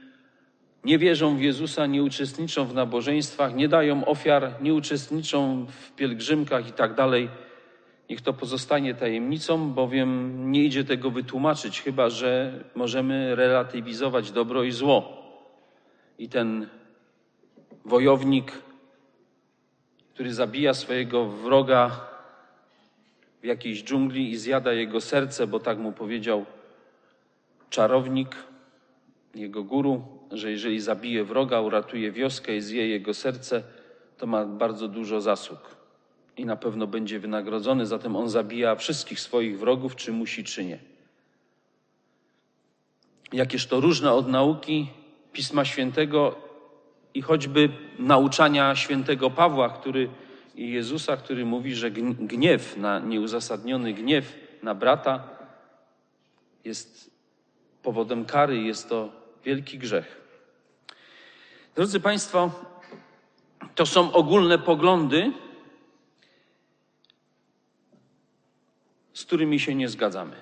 nie 0.86 0.98
wierzą 0.98 1.36
w 1.36 1.40
Jezusa, 1.40 1.86
nie 1.86 2.02
uczestniczą 2.02 2.64
w 2.64 2.74
nabożeństwach, 2.74 3.54
nie 3.54 3.68
dają 3.68 4.04
ofiar, 4.04 4.62
nie 4.62 4.74
uczestniczą 4.74 5.66
w 5.66 5.92
pielgrzymkach 5.92 6.68
i 6.68 6.72
tak. 6.72 6.96
Niech 8.10 8.20
to 8.20 8.32
pozostanie 8.32 8.94
tajemnicą, 8.94 9.72
bowiem 9.72 10.42
nie 10.52 10.64
idzie 10.64 10.84
tego 10.84 11.10
wytłumaczyć, 11.10 11.82
chyba 11.82 12.10
że 12.10 12.64
możemy 12.74 13.36
relatywizować 13.36 14.30
dobro 14.30 14.62
i 14.62 14.72
zło. 14.72 15.22
I 16.18 16.28
ten 16.28 16.68
wojownik, 17.84 18.52
który 20.14 20.34
zabija 20.34 20.74
swojego 20.74 21.26
wroga 21.26 22.00
w 23.42 23.44
jakiejś 23.44 23.84
dżungli 23.84 24.30
i 24.30 24.36
zjada 24.36 24.72
jego 24.72 25.00
serce, 25.00 25.46
bo 25.46 25.60
tak 25.60 25.78
mu 25.78 25.92
powiedział 25.92 26.44
czarownik, 27.70 28.36
jego 29.34 29.64
guru, 29.64 30.15
że 30.32 30.50
jeżeli 30.50 30.80
zabije 30.80 31.24
wroga, 31.24 31.60
uratuje 31.60 32.12
wioskę 32.12 32.56
i 32.56 32.60
zje 32.60 32.88
jego 32.88 33.14
serce, 33.14 33.62
to 34.18 34.26
ma 34.26 34.44
bardzo 34.44 34.88
dużo 34.88 35.20
zasług 35.20 35.76
i 36.36 36.44
na 36.44 36.56
pewno 36.56 36.86
będzie 36.86 37.18
wynagrodzony. 37.18 37.86
Zatem 37.86 38.16
on 38.16 38.28
zabija 38.28 38.74
wszystkich 38.74 39.20
swoich 39.20 39.58
wrogów, 39.58 39.96
czy 39.96 40.12
musi, 40.12 40.44
czy 40.44 40.64
nie. 40.64 40.78
Jakież 43.32 43.66
to 43.66 43.80
różne 43.80 44.12
od 44.12 44.28
nauki 44.28 44.88
Pisma 45.32 45.64
Świętego 45.64 46.34
i 47.14 47.22
choćby 47.22 47.68
nauczania 47.98 48.74
świętego 48.74 49.30
Pawła, 49.30 49.68
który 49.68 50.08
i 50.54 50.70
Jezusa, 50.70 51.16
który 51.16 51.44
mówi, 51.44 51.74
że 51.74 51.90
gniew 51.90 52.76
na 52.76 52.98
nieuzasadniony 52.98 53.92
gniew 53.92 54.34
na 54.62 54.74
brata 54.74 55.28
jest 56.64 57.10
powodem 57.82 58.24
kary, 58.24 58.62
jest 58.62 58.88
to 58.88 59.25
wielki 59.46 59.78
grzech. 59.78 60.20
Drodzy 61.74 62.00
Państwo, 62.00 62.50
To 63.74 63.86
są 63.86 64.12
ogólne 64.12 64.58
poglądy, 64.58 65.32
z 69.12 69.24
którymi 69.24 69.60
się 69.60 69.74
nie 69.74 69.88
zgadzamy. 69.88 70.36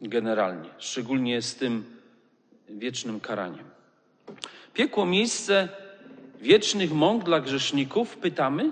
Generalnie, 0.00 0.70
szczególnie 0.78 1.42
z 1.42 1.56
tym 1.56 2.00
wiecznym 2.68 3.20
karaniem. 3.20 3.64
Piekło 4.74 5.06
miejsce 5.06 5.68
wiecznych 6.40 6.92
mąk 6.92 7.24
dla 7.24 7.40
grzeszników? 7.40 8.16
Pytamy. 8.16 8.70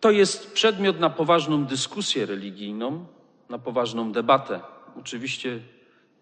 To 0.00 0.10
jest 0.10 0.52
przedmiot 0.52 1.00
na 1.00 1.10
poważną 1.10 1.64
dyskusję 1.64 2.26
religijną, 2.26 3.06
na 3.48 3.58
poważną 3.58 4.12
debatę. 4.12 4.60
Oczywiście 4.98 5.60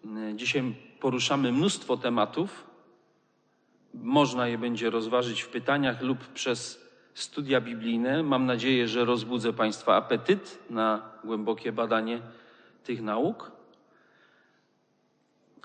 e, 0.05 0.35
dzisiaj 0.35 0.75
poruszamy 0.99 1.51
mnóstwo 1.51 1.97
tematów. 1.97 2.63
Można 3.93 4.47
je 4.47 4.57
będzie 4.57 4.89
rozważyć 4.89 5.41
w 5.41 5.49
pytaniach 5.49 6.01
lub 6.01 6.27
przez 6.27 6.89
studia 7.13 7.61
biblijne. 7.61 8.23
Mam 8.23 8.45
nadzieję, 8.45 8.87
że 8.87 9.05
rozbudzę 9.05 9.53
Państwa 9.53 9.95
apetyt 9.95 10.59
na 10.69 11.11
głębokie 11.23 11.71
badanie 11.71 12.21
tych 12.83 13.01
nauk. 13.01 13.51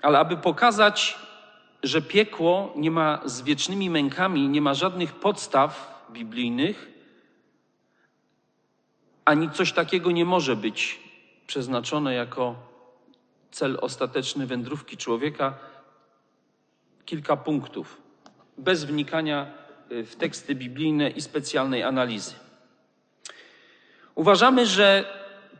Ale 0.01 0.19
aby 0.19 0.37
pokazać, 0.37 1.17
że 1.83 2.01
piekło 2.01 2.73
nie 2.75 2.91
ma 2.91 3.21
z 3.25 3.41
wiecznymi 3.41 3.89
mękami, 3.89 4.49
nie 4.49 4.61
ma 4.61 4.73
żadnych 4.73 5.13
podstaw 5.13 6.03
biblijnych, 6.11 6.91
ani 9.25 9.49
coś 9.49 9.73
takiego 9.73 10.11
nie 10.11 10.25
może 10.25 10.55
być 10.55 10.99
przeznaczone 11.47 12.13
jako 12.13 12.55
cel 13.55 13.77
ostateczny 13.81 14.47
wędrówki 14.47 14.97
człowieka, 14.97 15.57
kilka 17.05 17.37
punktów, 17.37 18.01
bez 18.57 18.83
wnikania 18.83 19.51
w 19.89 20.15
teksty 20.15 20.55
biblijne 20.55 21.09
i 21.09 21.21
specjalnej 21.21 21.83
analizy. 21.83 22.33
Uważamy, 24.15 24.65
że 24.65 25.05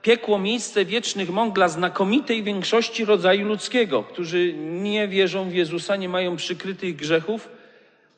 piekło 0.02 0.40
miejsce 0.40 0.86
wiecznych 0.86 1.30
mąk 1.30 1.56
dla 1.56 1.68
znakomitej 1.68 2.44
większości 2.44 3.06
rodzaju 3.06 3.48
ludzkiego, 3.48 4.04
którzy 4.04 4.54
nie 4.54 5.08
wierzą 5.08 5.50
w 5.50 5.54
Jezusa, 5.54 5.96
nie 5.96 6.10
mają 6.10 6.36
przykrytych 6.36 6.96
grzechów 6.96 7.50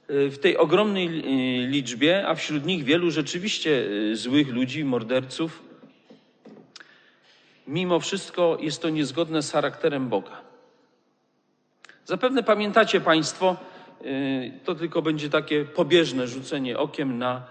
y, 0.09 0.29
w 0.29 0.39
tej 0.39 0.57
ogromnej 0.57 1.07
y, 1.07 1.67
liczbie, 1.67 2.27
a 2.27 2.35
wśród 2.35 2.65
nich 2.65 2.83
wielu 2.83 3.11
rzeczywiście 3.11 3.69
y, 4.11 4.15
złych 4.15 4.47
ludzi, 4.47 4.85
morderców. 4.85 5.66
Mimo 7.67 7.99
wszystko 7.99 8.57
jest 8.59 8.81
to 8.81 8.89
niezgodne 8.89 9.41
z 9.41 9.51
charakterem 9.51 10.09
Boga. 10.09 10.41
Zapewne 12.05 12.43
pamiętacie 12.43 13.01
Państwo, 13.01 13.57
to 14.63 14.75
tylko 14.75 15.01
będzie 15.01 15.29
takie 15.29 15.65
pobieżne 15.65 16.27
rzucenie 16.27 16.77
okiem 16.77 17.17
na 17.17 17.41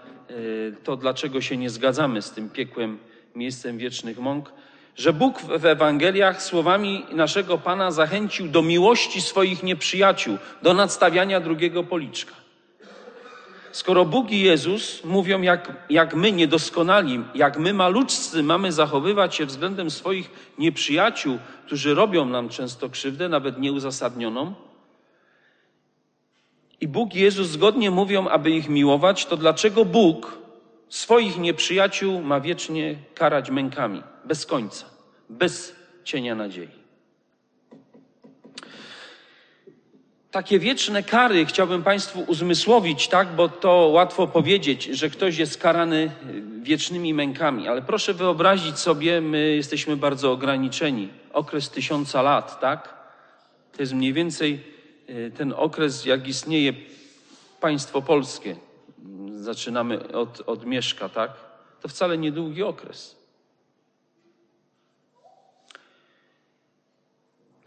to, 0.83 0.97
dlaczego 0.97 1.41
się 1.41 1.57
nie 1.57 1.69
zgadzamy 1.69 2.21
z 2.21 2.31
tym 2.31 2.49
piekłem 2.49 2.97
miejscem 3.35 3.77
wiecznych 3.77 4.19
mąk, 4.19 4.53
że 4.95 5.13
Bóg 5.13 5.41
w 5.41 5.65
Ewangeliach 5.65 6.43
słowami 6.43 7.05
naszego 7.11 7.57
Pana 7.57 7.91
zachęcił 7.91 8.47
do 8.47 8.61
miłości 8.61 9.21
swoich 9.21 9.63
nieprzyjaciół, 9.63 10.37
do 10.61 10.73
nadstawiania 10.73 11.39
drugiego 11.39 11.83
policzka. 11.83 12.33
Skoro 13.77 14.05
Bóg 14.05 14.31
i 14.31 14.41
Jezus 14.41 15.03
mówią, 15.03 15.41
jak, 15.41 15.85
jak 15.89 16.15
my 16.15 16.31
niedoskonali, 16.31 17.23
jak 17.35 17.57
my 17.57 17.73
maluczcy 17.73 18.43
mamy 18.43 18.71
zachowywać 18.71 19.35
się 19.35 19.45
względem 19.45 19.91
swoich 19.91 20.31
nieprzyjaciół, 20.57 21.37
którzy 21.65 21.95
robią 21.95 22.25
nam 22.25 22.49
często 22.49 22.89
krzywdę, 22.89 23.29
nawet 23.29 23.59
nieuzasadnioną, 23.59 24.53
i 26.81 26.87
Bóg 26.87 27.15
i 27.15 27.19
Jezus 27.19 27.47
zgodnie 27.47 27.91
mówią, 27.91 28.27
aby 28.27 28.51
ich 28.51 28.69
miłować, 28.69 29.25
to 29.25 29.37
dlaczego 29.37 29.85
Bóg 29.85 30.37
Swoich 30.89 31.37
nieprzyjaciół 31.37 32.21
ma 32.21 32.39
wiecznie 32.39 32.95
karać 33.15 33.49
mękami, 33.49 34.03
bez 34.25 34.45
końca, 34.45 34.85
bez 35.29 35.75
cienia 36.03 36.35
nadziei. 36.35 36.86
Takie 40.37 40.59
wieczne 40.59 41.03
kary 41.03 41.45
chciałbym 41.45 41.83
Państwu 41.83 42.23
uzmysłowić, 42.27 43.07
tak, 43.07 43.35
bo 43.35 43.49
to 43.49 43.69
łatwo 43.71 44.27
powiedzieć, 44.27 44.83
że 44.83 45.09
ktoś 45.09 45.37
jest 45.37 45.57
karany 45.57 46.11
wiecznymi 46.61 47.13
mękami, 47.13 47.67
ale 47.67 47.81
proszę 47.81 48.13
wyobrazić 48.13 48.79
sobie, 48.79 49.21
my 49.21 49.55
jesteśmy 49.55 49.97
bardzo 49.97 50.31
ograniczeni. 50.31 51.09
Okres 51.33 51.69
tysiąca 51.69 52.21
lat, 52.21 52.59
tak? 52.59 52.93
To 53.71 53.81
jest 53.81 53.93
mniej 53.93 54.13
więcej 54.13 54.63
e, 55.07 55.31
ten 55.31 55.53
okres, 55.57 56.05
jak 56.05 56.27
istnieje 56.27 56.73
państwo 57.61 58.01
polskie 58.01 58.55
zaczynamy 59.35 60.11
od, 60.11 60.41
od 60.45 60.65
mieszka, 60.65 61.09
tak? 61.09 61.31
To 61.81 61.87
wcale 61.87 62.17
niedługi 62.17 62.63
okres. 62.63 63.16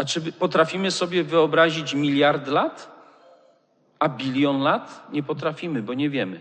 A 0.00 0.04
czy 0.04 0.32
potrafimy 0.32 0.90
sobie 0.90 1.24
wyobrazić 1.24 1.94
miliard 1.94 2.46
lat? 2.48 2.88
A 3.98 4.08
bilion 4.08 4.60
lat? 4.60 5.06
Nie 5.12 5.22
potrafimy, 5.22 5.82
bo 5.82 5.94
nie 5.94 6.10
wiemy. 6.10 6.40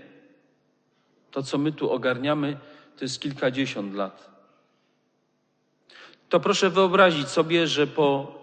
To, 1.31 1.43
co 1.43 1.57
my 1.57 1.71
tu 1.71 1.91
ogarniamy, 1.91 2.57
to 2.97 3.05
jest 3.05 3.21
kilkadziesiąt 3.21 3.93
lat. 3.93 4.29
To 6.29 6.39
proszę 6.39 6.69
wyobrazić 6.69 7.27
sobie, 7.27 7.67
że 7.67 7.87
po 7.87 8.35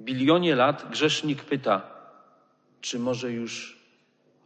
bilionie 0.00 0.54
lat 0.54 0.90
grzesznik 0.90 1.44
pyta, 1.44 1.82
czy 2.80 2.98
może 2.98 3.32
już 3.32 3.78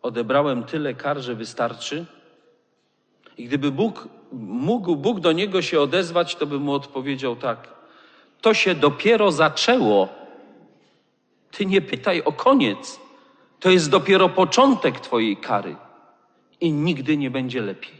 odebrałem 0.02 0.64
tyle 0.64 0.94
kar, 0.94 1.18
że 1.20 1.34
wystarczy? 1.34 2.06
I 3.38 3.44
gdyby 3.44 3.70
Bóg, 3.70 4.08
mógł 4.32 4.96
Bóg 4.96 5.20
do 5.20 5.32
niego 5.32 5.62
się 5.62 5.80
odezwać, 5.80 6.36
to 6.36 6.46
by 6.46 6.58
mu 6.58 6.72
odpowiedział 6.72 7.36
tak. 7.36 7.81
To 8.42 8.54
się 8.54 8.74
dopiero 8.74 9.32
zaczęło. 9.32 10.08
Ty 11.50 11.66
nie 11.66 11.80
pytaj 11.80 12.22
o 12.22 12.32
koniec. 12.32 13.00
To 13.60 13.70
jest 13.70 13.90
dopiero 13.90 14.28
początek 14.28 15.00
Twojej 15.00 15.36
kary 15.36 15.76
i 16.60 16.72
nigdy 16.72 17.16
nie 17.16 17.30
będzie 17.30 17.60
lepiej. 17.60 17.94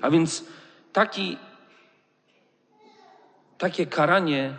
A 0.00 0.10
więc 0.10 0.44
taki, 0.92 1.36
takie 3.58 3.86
karanie 3.86 4.54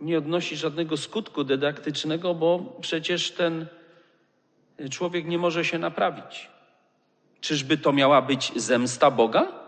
nie 0.00 0.18
odnosi 0.18 0.56
żadnego 0.56 0.96
skutku 0.96 1.44
dydaktycznego, 1.44 2.34
bo 2.34 2.76
przecież 2.80 3.30
ten 3.30 3.66
człowiek 4.90 5.26
nie 5.26 5.38
może 5.38 5.64
się 5.64 5.78
naprawić. 5.78 6.50
Czyżby 7.40 7.78
to 7.78 7.92
miała 7.92 8.22
być 8.22 8.52
zemsta 8.56 9.10
Boga? 9.10 9.65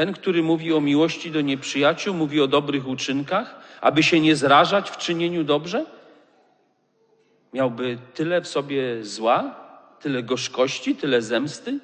Ten, 0.00 0.12
który 0.12 0.42
mówi 0.42 0.72
o 0.72 0.80
miłości 0.80 1.30
do 1.30 1.40
nieprzyjaciół, 1.40 2.14
mówi 2.14 2.40
o 2.40 2.46
dobrych 2.46 2.88
uczynkach, 2.88 3.60
aby 3.80 4.02
się 4.02 4.20
nie 4.20 4.36
zrażać 4.36 4.90
w 4.90 4.96
czynieniu 4.96 5.44
dobrze? 5.44 5.86
Miałby 7.52 7.98
tyle 8.14 8.40
w 8.40 8.48
sobie 8.48 9.04
zła, 9.04 9.54
tyle 10.00 10.22
gorzkości, 10.22 10.96
tyle 10.96 11.22
zemsty? 11.22 11.78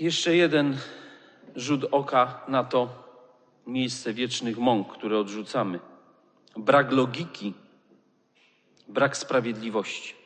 Jeszcze 0.00 0.36
jeden 0.36 0.76
rzut 1.56 1.84
oka 1.90 2.44
na 2.48 2.64
to 2.64 2.88
miejsce 3.66 4.12
wiecznych 4.14 4.58
mąk, 4.58 4.92
które 4.92 5.18
odrzucamy. 5.18 5.80
Brak 6.56 6.92
logiki 6.92 7.54
brak 8.88 9.16
sprawiedliwości. 9.16 10.19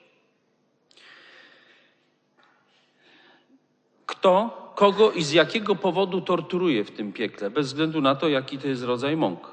Kto, 4.24 4.72
kogo 4.74 5.12
i 5.12 5.22
z 5.22 5.32
jakiego 5.32 5.76
powodu 5.76 6.20
torturuje 6.20 6.84
w 6.84 6.90
tym 6.90 7.12
piekle, 7.12 7.50
bez 7.50 7.66
względu 7.66 8.00
na 8.00 8.14
to, 8.14 8.28
jaki 8.28 8.58
to 8.58 8.68
jest 8.68 8.82
rodzaj 8.82 9.16
mąk. 9.16 9.50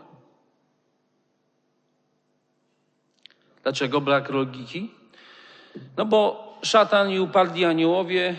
Dlaczego 3.64 4.02
brak 4.02 4.30
logiki? 4.30 4.92
No 5.98 6.06
bo 6.06 6.54
szatan 6.64 7.12
i 7.12 7.20
upadli 7.20 7.66
aniołowie 7.66 8.36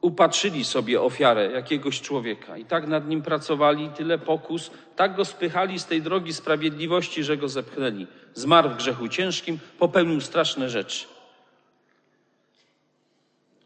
upatrzyli 0.00 0.64
sobie 0.64 1.02
ofiarę 1.02 1.52
jakiegoś 1.52 2.00
człowieka 2.00 2.56
i 2.56 2.64
tak 2.64 2.86
nad 2.86 3.08
nim 3.08 3.22
pracowali, 3.22 3.88
tyle 3.88 4.18
pokus, 4.18 4.70
tak 4.96 5.16
go 5.16 5.24
spychali 5.24 5.80
z 5.80 5.86
tej 5.86 6.02
drogi 6.02 6.32
sprawiedliwości, 6.32 7.24
że 7.24 7.36
go 7.36 7.48
zepchnęli. 7.48 8.06
Zmarł 8.34 8.70
w 8.70 8.76
grzechu 8.76 9.08
ciężkim, 9.08 9.58
popełnił 9.78 10.20
straszne 10.20 10.70
rzeczy. 10.70 11.11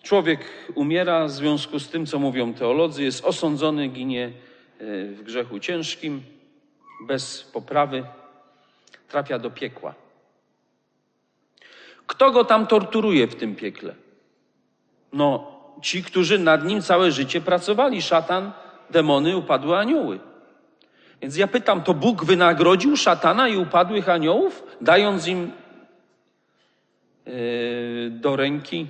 Człowiek 0.07 0.41
umiera 0.75 1.25
w 1.25 1.31
związku 1.31 1.81
z 1.81 1.89
tym, 1.89 2.07
co 2.07 2.19
mówią 2.19 2.55
teolodzy, 2.55 3.03
jest 3.03 3.25
osądzony, 3.25 3.89
ginie 3.89 4.25
e, 4.25 4.31
w 5.07 5.23
grzechu 5.23 5.61
ciężkim, 5.61 6.23
bez 7.07 7.43
poprawy, 7.43 8.05
trafia 9.09 9.39
do 9.39 9.51
piekła. 9.51 9.95
Kto 12.07 12.31
go 12.31 12.45
tam 12.45 12.67
torturuje 12.67 13.27
w 13.27 13.35
tym 13.35 13.57
piekle? 13.57 13.95
No, 15.13 15.53
ci, 15.83 16.03
którzy 16.03 16.39
nad 16.39 16.65
nim 16.65 16.83
całe 16.83 17.13
życie 17.13 17.41
pracowali. 17.41 18.03
Szatan, 18.03 18.53
demony, 18.91 19.37
upadłe 19.37 19.79
anioły. 19.79 20.21
Więc 21.23 21.37
ja 21.37 21.47
pytam, 21.47 21.83
to 21.83 21.95
Bóg 21.95 22.25
wynagrodził 22.25 22.97
szatana 22.97 23.49
i 23.49 23.57
upadłych 23.57 24.09
aniołów, 24.09 24.63
dając 24.81 25.27
im 25.29 25.53
yy, 27.27 28.11
do 28.11 28.37
ręki 28.37 28.87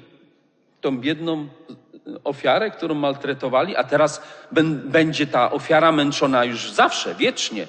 tą 0.86 0.98
biedną 0.98 1.48
ofiarę, 2.24 2.70
którą 2.70 2.94
maltretowali, 2.94 3.76
a 3.76 3.84
teraz 3.84 4.22
będzie 4.84 5.26
ta 5.26 5.50
ofiara 5.50 5.92
męczona 5.92 6.44
już 6.44 6.70
zawsze, 6.70 7.14
wiecznie. 7.14 7.66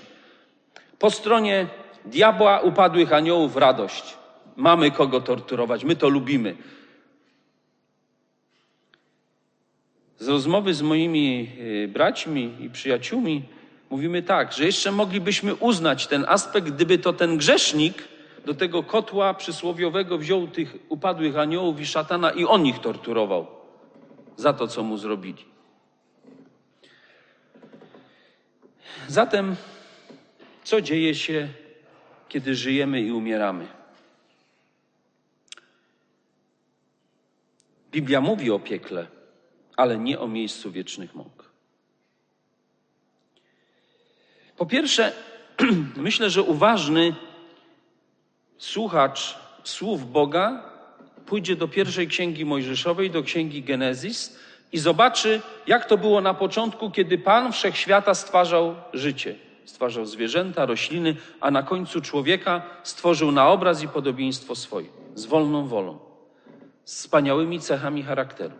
Po 0.99 1.11
stronie 1.11 1.67
diabła, 2.05 2.59
upadłych 2.59 3.13
aniołów, 3.13 3.55
radość. 3.55 4.17
Mamy 4.55 4.91
kogo 4.91 5.21
torturować, 5.21 5.83
my 5.83 5.95
to 5.95 6.09
lubimy. 6.09 6.55
Z 10.19 10.27
rozmowy 10.27 10.73
z 10.73 10.81
moimi 10.81 11.49
y, 11.59 11.87
braćmi 11.87 12.55
i 12.59 12.69
przyjaciółmi 12.69 13.43
mówimy 13.89 14.23
tak, 14.23 14.53
że 14.53 14.65
jeszcze 14.65 14.91
moglibyśmy 14.91 15.55
uznać 15.55 16.07
ten 16.07 16.25
aspekt, 16.27 16.67
gdyby 16.67 16.97
to 16.97 17.13
ten 17.13 17.37
grzesznik 17.37 18.03
do 18.47 18.53
tego 18.53 18.83
kotła 18.83 19.33
przysłowiowego 19.33 20.17
wziął 20.17 20.47
tych 20.47 20.75
upadłych 20.89 21.37
aniołów 21.37 21.79
i 21.79 21.85
szatana 21.85 22.31
i 22.31 22.45
on 22.45 22.65
ich 22.65 22.79
torturował 22.79 23.47
za 24.35 24.53
to, 24.53 24.67
co 24.67 24.83
mu 24.83 24.97
zrobili. 24.97 25.45
Zatem, 29.07 29.55
co 30.63 30.81
dzieje 30.81 31.15
się, 31.15 31.49
kiedy 32.29 32.55
żyjemy 32.55 33.01
i 33.01 33.11
umieramy? 33.11 33.67
Biblia 37.91 38.21
mówi 38.21 38.51
o 38.51 38.59
piekle, 38.59 39.07
ale 39.75 39.97
nie 39.97 40.19
o 40.19 40.27
miejscu 40.27 40.71
wiecznych 40.71 41.15
mąk. 41.15 41.49
Po 44.57 44.65
pierwsze, 44.65 45.13
myślę, 46.07 46.29
że 46.29 46.43
uważny 46.43 47.15
słuchacz 48.57 49.37
słów 49.63 50.11
Boga 50.11 50.63
pójdzie 51.25 51.55
do 51.55 51.67
pierwszej 51.67 52.07
księgi 52.07 52.45
Mojżeszowej, 52.45 53.11
do 53.11 53.23
księgi 53.23 53.63
Genezis 53.63 54.39
i 54.71 54.77
zobaczy, 54.77 55.41
jak 55.67 55.85
to 55.85 55.97
było 55.97 56.21
na 56.21 56.33
początku, 56.33 56.91
kiedy 56.91 57.17
Pan 57.17 57.51
wszechświata 57.51 58.13
stwarzał 58.13 58.75
życie. 58.93 59.35
Stwarzał 59.65 60.05
zwierzęta, 60.05 60.65
rośliny, 60.65 61.15
a 61.41 61.51
na 61.51 61.63
końcu 61.63 62.01
człowieka 62.01 62.61
stworzył 62.83 63.31
na 63.31 63.47
obraz 63.47 63.83
i 63.83 63.87
podobieństwo 63.87 64.55
swoje, 64.55 64.87
z 65.15 65.25
wolną 65.25 65.67
wolą, 65.67 65.99
z 66.85 66.95
wspaniałymi 66.95 67.59
cechami 67.59 68.03
charakteru. 68.03 68.55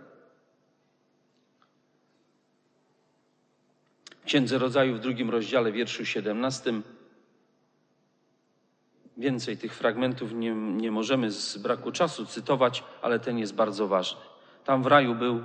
W 4.21 4.25
Księdze 4.25 4.57
Rodzaju 4.57 4.95
w 4.95 4.99
drugim 4.99 5.29
rozdziale, 5.29 5.71
wierszu 5.71 6.05
17 6.05 6.73
Więcej 9.17 9.57
tych 9.57 9.75
fragmentów 9.75 10.33
nie, 10.33 10.51
nie 10.55 10.91
możemy 10.91 11.31
z 11.31 11.57
braku 11.57 11.91
czasu 11.91 12.25
cytować, 12.25 12.83
ale 13.01 13.19
ten 13.19 13.37
jest 13.37 13.55
bardzo 13.55 13.87
ważny. 13.87 14.21
Tam 14.65 14.83
w 14.83 14.87
raju 14.87 15.15
był 15.15 15.41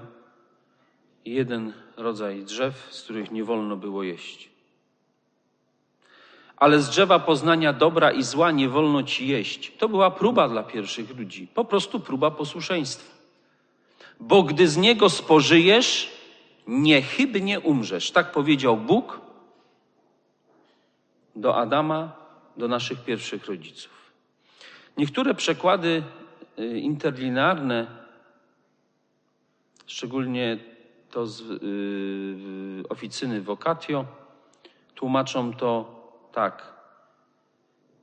jeden 1.25 1.73
rodzaj 1.97 2.45
drzew, 2.45 2.89
z 2.91 3.03
których 3.03 3.31
nie 3.31 3.45
wolno 3.45 3.77
było 3.77 4.03
jeść. 4.03 4.51
Ale 6.57 6.81
z 6.81 6.89
drzewa 6.89 7.19
poznania 7.19 7.73
dobra 7.73 8.11
i 8.11 8.23
zła 8.23 8.51
nie 8.51 8.69
wolno 8.69 9.03
ci 9.03 9.29
jeść. 9.29 9.73
To 9.79 9.89
była 9.89 10.11
próba 10.11 10.49
dla 10.49 10.63
pierwszych 10.63 11.19
ludzi, 11.19 11.49
po 11.55 11.65
prostu 11.65 12.01
próba 12.01 12.31
posłuszeństwa. 12.31 13.13
Bo 14.21 14.43
gdy 14.43 14.69
z 14.69 14.77
niego 14.77 15.11
spożyjesz, 15.11 16.11
niechybnie 16.67 17.61
umrzesz. 17.61 18.11
Tak 18.11 18.33
powiedział 18.33 18.77
Bóg 18.77 19.21
do 21.37 21.57
Adama 21.57 22.22
do 22.57 22.69
naszych 22.69 23.05
pierwszych 23.05 23.47
rodziców. 23.47 24.12
Niektóre 24.97 25.35
przekłady 25.35 26.03
y, 26.59 26.81
interlinearne, 26.81 27.87
szczególnie 29.87 30.59
to 31.11 31.27
z 31.27 31.41
yy, 31.41 32.88
oficyny 32.88 33.41
vocatio, 33.41 34.05
tłumaczą 34.95 35.55
to 35.55 36.03
tak. 36.33 36.73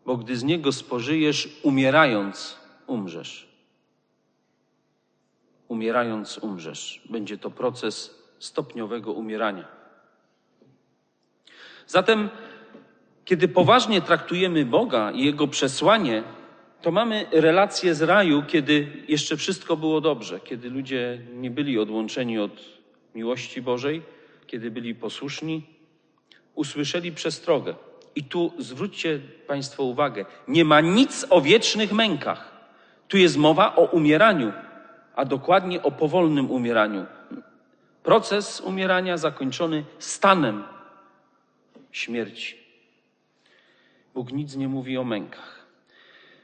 Bo 0.05 0.17
gdy 0.17 0.37
z 0.37 0.43
niego 0.43 0.71
spożyjesz, 0.71 1.59
umierając, 1.63 2.57
umrzesz. 2.87 3.49
Umierając, 5.67 6.37
umrzesz. 6.37 7.01
Będzie 7.09 7.37
to 7.37 7.51
proces 7.51 8.19
stopniowego 8.39 9.11
umierania. 9.11 9.67
Zatem 11.87 12.29
kiedy 13.29 13.47
poważnie 13.47 14.01
traktujemy 14.01 14.65
Boga 14.65 15.11
i 15.11 15.25
Jego 15.25 15.47
przesłanie, 15.47 16.23
to 16.81 16.91
mamy 16.91 17.25
relację 17.31 17.95
z 17.95 18.01
raju, 18.01 18.43
kiedy 18.47 18.87
jeszcze 19.07 19.37
wszystko 19.37 19.77
było 19.77 20.01
dobrze, 20.01 20.39
kiedy 20.39 20.69
ludzie 20.69 21.21
nie 21.33 21.51
byli 21.51 21.79
odłączeni 21.79 22.39
od 22.39 22.51
miłości 23.15 23.61
Bożej, 23.61 24.01
kiedy 24.47 24.71
byli 24.71 24.95
posłuszni, 24.95 25.63
usłyszeli 26.55 27.11
przestrogę. 27.11 27.75
I 28.15 28.23
tu 28.23 28.53
zwróćcie 28.57 29.19
Państwo 29.47 29.83
uwagę, 29.83 30.25
nie 30.47 30.65
ma 30.65 30.81
nic 30.81 31.25
o 31.29 31.41
wiecznych 31.41 31.91
mękach. 31.91 32.51
Tu 33.07 33.17
jest 33.17 33.37
mowa 33.37 33.75
o 33.75 33.81
umieraniu, 33.81 34.53
a 35.15 35.25
dokładnie 35.25 35.83
o 35.83 35.91
powolnym 35.91 36.51
umieraniu. 36.51 37.05
Proces 38.03 38.61
umierania 38.61 39.17
zakończony 39.17 39.83
stanem 39.99 40.63
śmierci. 41.91 42.58
Bóg 44.13 44.31
nic 44.31 44.55
nie 44.55 44.67
mówi 44.67 44.97
o 44.97 45.03
mękach. 45.03 45.65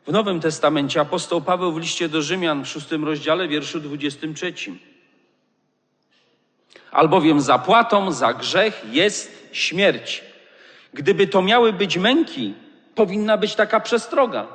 W 0.07 0.11
Nowym 0.11 0.39
Testamencie 0.39 1.01
apostoł 1.01 1.41
Paweł 1.41 1.71
w 1.71 1.79
liście 1.79 2.09
do 2.09 2.21
Rzymian 2.21 2.63
w 2.63 2.67
szóstym 2.67 3.05
rozdziale, 3.05 3.47
wierszu 3.47 3.79
23. 3.79 4.53
Albowiem 6.91 7.41
zapłatą 7.41 8.11
za 8.11 8.33
grzech 8.33 8.81
jest 8.91 9.49
śmierć. 9.51 10.23
Gdyby 10.93 11.27
to 11.27 11.41
miały 11.41 11.73
być 11.73 11.97
męki, 11.97 12.53
powinna 12.95 13.37
być 13.37 13.55
taka 13.55 13.79
przestroga. 13.79 14.47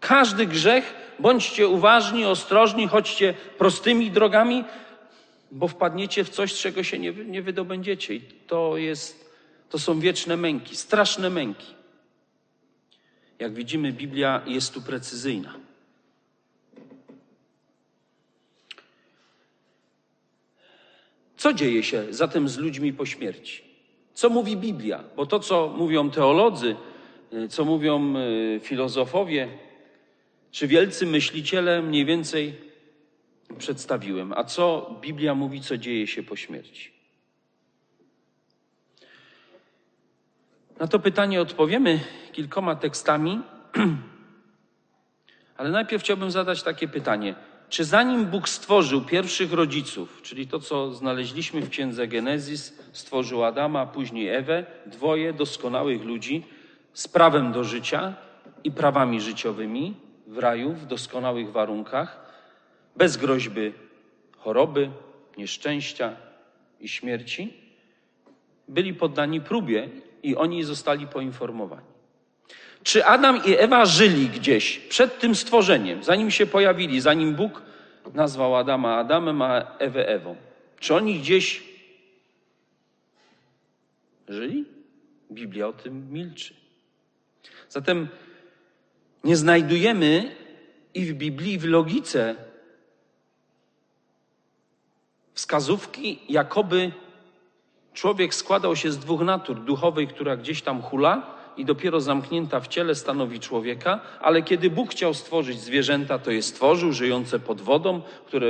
Każdy 0.00 0.46
grzech, 0.46 0.94
bądźcie 1.18 1.68
uważni, 1.68 2.24
ostrożni, 2.24 2.88
chodźcie 2.88 3.34
prostymi 3.58 4.10
drogami, 4.10 4.64
bo 5.50 5.68
wpadniecie 5.68 6.24
w 6.24 6.28
coś, 6.28 6.54
czego 6.54 6.82
się 6.82 6.98
nie, 6.98 7.12
nie 7.12 7.42
wydobędziecie. 7.42 8.14
I 8.14 8.20
to 8.20 8.76
jest, 8.76 9.30
to 9.70 9.78
są 9.78 10.00
wieczne 10.00 10.36
męki, 10.36 10.76
straszne 10.76 11.30
męki. 11.30 11.75
Jak 13.38 13.54
widzimy, 13.54 13.92
Biblia 13.92 14.42
jest 14.46 14.74
tu 14.74 14.82
precyzyjna. 14.82 15.54
Co 21.36 21.52
dzieje 21.52 21.82
się 21.82 22.04
zatem 22.10 22.48
z 22.48 22.58
ludźmi 22.58 22.92
po 22.92 23.06
śmierci? 23.06 23.62
Co 24.14 24.30
mówi 24.30 24.56
Biblia? 24.56 25.04
Bo 25.16 25.26
to, 25.26 25.40
co 25.40 25.74
mówią 25.76 26.10
teolodzy, 26.10 26.76
y, 27.32 27.48
co 27.48 27.64
mówią 27.64 28.16
y, 28.16 28.60
filozofowie, 28.62 29.48
czy 30.50 30.66
wielcy 30.66 31.06
myśliciele, 31.06 31.82
mniej 31.82 32.04
więcej 32.04 32.54
przedstawiłem. 33.58 34.32
A 34.32 34.44
co 34.44 34.96
Biblia 35.00 35.34
mówi, 35.34 35.60
co 35.60 35.78
dzieje 35.78 36.06
się 36.06 36.22
po 36.22 36.36
śmierci? 36.36 36.95
Na 40.80 40.86
to 40.86 40.98
pytanie 40.98 41.40
odpowiemy 41.40 42.00
kilkoma 42.32 42.76
tekstami, 42.76 43.40
ale 45.56 45.70
najpierw 45.70 46.02
chciałbym 46.02 46.30
zadać 46.30 46.62
takie 46.62 46.88
pytanie. 46.88 47.34
Czy 47.68 47.84
zanim 47.84 48.26
Bóg 48.26 48.48
stworzył 48.48 49.00
pierwszych 49.00 49.52
rodziców, 49.52 50.20
czyli 50.22 50.46
to, 50.46 50.60
co 50.60 50.92
znaleźliśmy 50.92 51.60
w 51.60 51.68
księdze 51.68 52.08
Genezis, 52.08 52.78
stworzył 52.92 53.44
Adama, 53.44 53.86
później 53.86 54.28
Ewę, 54.28 54.66
dwoje 54.86 55.32
doskonałych 55.32 56.04
ludzi 56.04 56.44
z 56.92 57.08
prawem 57.08 57.52
do 57.52 57.64
życia 57.64 58.14
i 58.64 58.70
prawami 58.70 59.20
życiowymi 59.20 59.94
w 60.26 60.38
raju, 60.38 60.72
w 60.72 60.86
doskonałych 60.86 61.52
warunkach, 61.52 62.30
bez 62.96 63.16
groźby 63.16 63.72
choroby, 64.38 64.90
nieszczęścia 65.38 66.16
i 66.80 66.88
śmierci, 66.88 67.54
byli 68.68 68.94
poddani 68.94 69.40
próbie 69.40 69.88
i 70.26 70.36
oni 70.36 70.64
zostali 70.64 71.06
poinformowani. 71.06 71.86
Czy 72.82 73.04
Adam 73.04 73.44
i 73.44 73.56
Ewa 73.56 73.84
żyli 73.84 74.28
gdzieś 74.28 74.78
przed 74.78 75.18
tym 75.18 75.34
stworzeniem, 75.34 76.04
zanim 76.04 76.30
się 76.30 76.46
pojawili, 76.46 77.00
zanim 77.00 77.34
Bóg 77.34 77.62
nazwał 78.14 78.56
Adama 78.56 78.96
Adamem, 78.96 79.42
a 79.42 79.76
Ewę 79.78 80.08
Ewą? 80.08 80.36
Czy 80.80 80.94
oni 80.94 81.18
gdzieś 81.18 81.62
żyli? 84.28 84.64
Biblia 85.32 85.68
o 85.68 85.72
tym 85.72 86.12
milczy. 86.12 86.54
Zatem 87.68 88.08
nie 89.24 89.36
znajdujemy 89.36 90.36
i 90.94 91.04
w 91.04 91.14
Biblii, 91.14 91.52
i 91.52 91.58
w 91.58 91.64
logice 91.64 92.36
wskazówki, 95.34 96.18
jakoby 96.28 96.92
człowiek 97.96 98.34
składał 98.34 98.76
się 98.76 98.92
z 98.92 98.98
dwóch 98.98 99.20
natur: 99.20 99.60
duchowej, 99.60 100.08
która 100.08 100.36
gdzieś 100.36 100.62
tam 100.62 100.82
hula, 100.82 101.36
i 101.56 101.64
dopiero 101.64 102.00
zamknięta 102.00 102.60
w 102.60 102.68
ciele 102.68 102.94
stanowi 102.94 103.40
człowieka, 103.40 104.00
ale 104.20 104.42
kiedy 104.42 104.70
Bóg 104.70 104.90
chciał 104.90 105.14
stworzyć 105.14 105.60
zwierzęta, 105.60 106.18
to 106.18 106.30
je 106.30 106.42
stworzył, 106.42 106.92
żyjące 106.92 107.38
pod 107.38 107.60
wodą, 107.60 108.00
które 108.26 108.46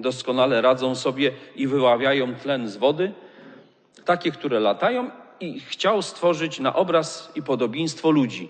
doskonale 0.00 0.60
radzą 0.60 0.94
sobie 0.94 1.32
i 1.56 1.66
wyławiają 1.66 2.34
tlen 2.34 2.68
z 2.68 2.76
wody, 2.76 3.12
takie, 4.04 4.30
które 4.30 4.60
latają, 4.60 5.10
i 5.40 5.60
chciał 5.60 6.02
stworzyć 6.02 6.60
na 6.60 6.76
obraz 6.76 7.32
i 7.34 7.42
podobieństwo 7.42 8.10
ludzi. 8.10 8.48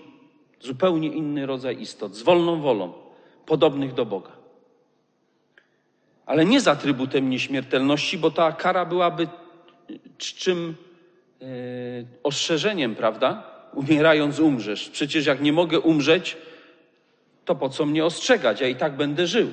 Zupełnie 0.59 1.07
inny 1.07 1.45
rodzaj 1.45 1.81
istot, 1.81 2.15
z 2.15 2.21
wolną 2.21 2.61
wolą, 2.61 2.93
podobnych 3.45 3.93
do 3.93 4.05
Boga. 4.05 4.31
Ale 6.25 6.45
nie 6.45 6.61
z 6.61 6.67
atrybutem 6.67 7.29
nieśmiertelności, 7.29 8.17
bo 8.17 8.31
ta 8.31 8.51
kara 8.51 8.85
byłaby 8.85 9.27
czym 10.17 10.75
yy, 11.41 11.47
ostrzeżeniem, 12.23 12.95
prawda? 12.95 13.51
umierając 13.73 14.39
umrzesz. 14.39 14.89
Przecież 14.89 15.25
jak 15.25 15.41
nie 15.41 15.53
mogę 15.53 15.79
umrzeć, 15.79 16.37
to 17.45 17.55
po 17.55 17.69
co 17.69 17.85
mnie 17.85 18.05
ostrzegać? 18.05 18.61
Ja 18.61 18.67
i 18.67 18.75
tak 18.75 18.95
będę 18.95 19.27
żył. 19.27 19.51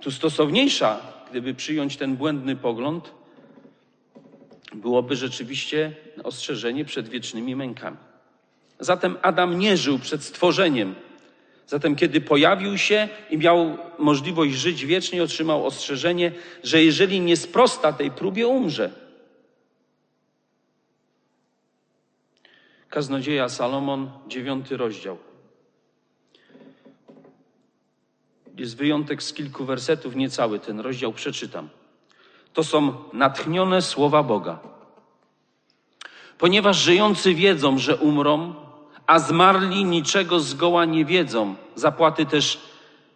Tu 0.00 0.10
stosowniejsza, 0.10 1.00
gdyby 1.30 1.54
przyjąć 1.54 1.96
ten 1.96 2.16
błędny 2.16 2.56
pogląd, 2.56 3.12
byłoby 4.74 5.16
rzeczywiście 5.16 5.92
ostrzeżenie 6.24 6.84
przed 6.84 7.08
wiecznymi 7.08 7.56
mękami. 7.56 7.96
Zatem 8.80 9.16
Adam 9.22 9.58
nie 9.58 9.76
żył 9.76 9.98
przed 9.98 10.24
stworzeniem. 10.24 10.94
Zatem, 11.66 11.96
kiedy 11.96 12.20
pojawił 12.20 12.78
się 12.78 13.08
i 13.30 13.38
miał 13.38 13.78
możliwość 13.98 14.54
żyć 14.54 14.86
wiecznie, 14.86 15.22
otrzymał 15.22 15.66
ostrzeżenie, 15.66 16.32
że 16.62 16.82
jeżeli 16.82 17.20
nie 17.20 17.36
sprosta 17.36 17.92
tej 17.92 18.10
próbie, 18.10 18.46
umrze. 18.46 18.90
Kaznodzieja 22.88 23.48
Salomon, 23.48 24.10
dziewiąty 24.28 24.76
rozdział. 24.76 25.18
Jest 28.56 28.76
wyjątek 28.76 29.22
z 29.22 29.32
kilku 29.32 29.64
wersetów, 29.64 30.16
niecały 30.16 30.58
ten 30.58 30.80
rozdział 30.80 31.12
przeczytam. 31.12 31.68
To 32.52 32.64
są 32.64 32.94
natchnione 33.12 33.82
słowa 33.82 34.22
Boga. 34.22 34.58
Ponieważ 36.38 36.76
żyjący 36.76 37.34
wiedzą, 37.34 37.78
że 37.78 37.96
umrą, 37.96 38.63
a 39.06 39.18
zmarli 39.18 39.84
niczego 39.84 40.40
zgoła 40.40 40.84
nie 40.84 41.04
wiedzą, 41.04 41.54
zapłaty 41.74 42.26
też 42.26 42.60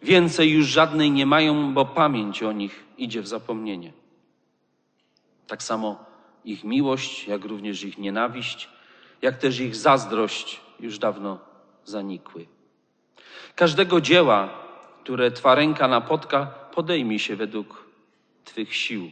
więcej 0.01 0.51
już 0.51 0.67
żadnej 0.67 1.11
nie 1.11 1.25
mają, 1.25 1.73
bo 1.73 1.85
pamięć 1.85 2.43
o 2.43 2.51
nich 2.51 2.85
idzie 2.97 3.21
w 3.21 3.27
zapomnienie. 3.27 3.93
Tak 5.47 5.63
samo 5.63 6.05
ich 6.45 6.63
miłość, 6.63 7.27
jak 7.27 7.45
również 7.45 7.83
ich 7.83 7.97
nienawiść 7.97 8.69
jak 9.21 9.37
też 9.37 9.59
ich 9.59 9.75
zazdrość 9.75 10.61
już 10.79 10.99
dawno 10.99 11.39
zanikły. 11.85 12.45
Każdego 13.55 14.01
dzieła, 14.01 14.49
które 15.03 15.31
Twa 15.31 15.55
ręka 15.55 15.87
napotka, 15.87 16.45
podejmij 16.45 17.19
się 17.19 17.35
według 17.35 17.89
Twych 18.45 18.75
sił. 18.75 19.11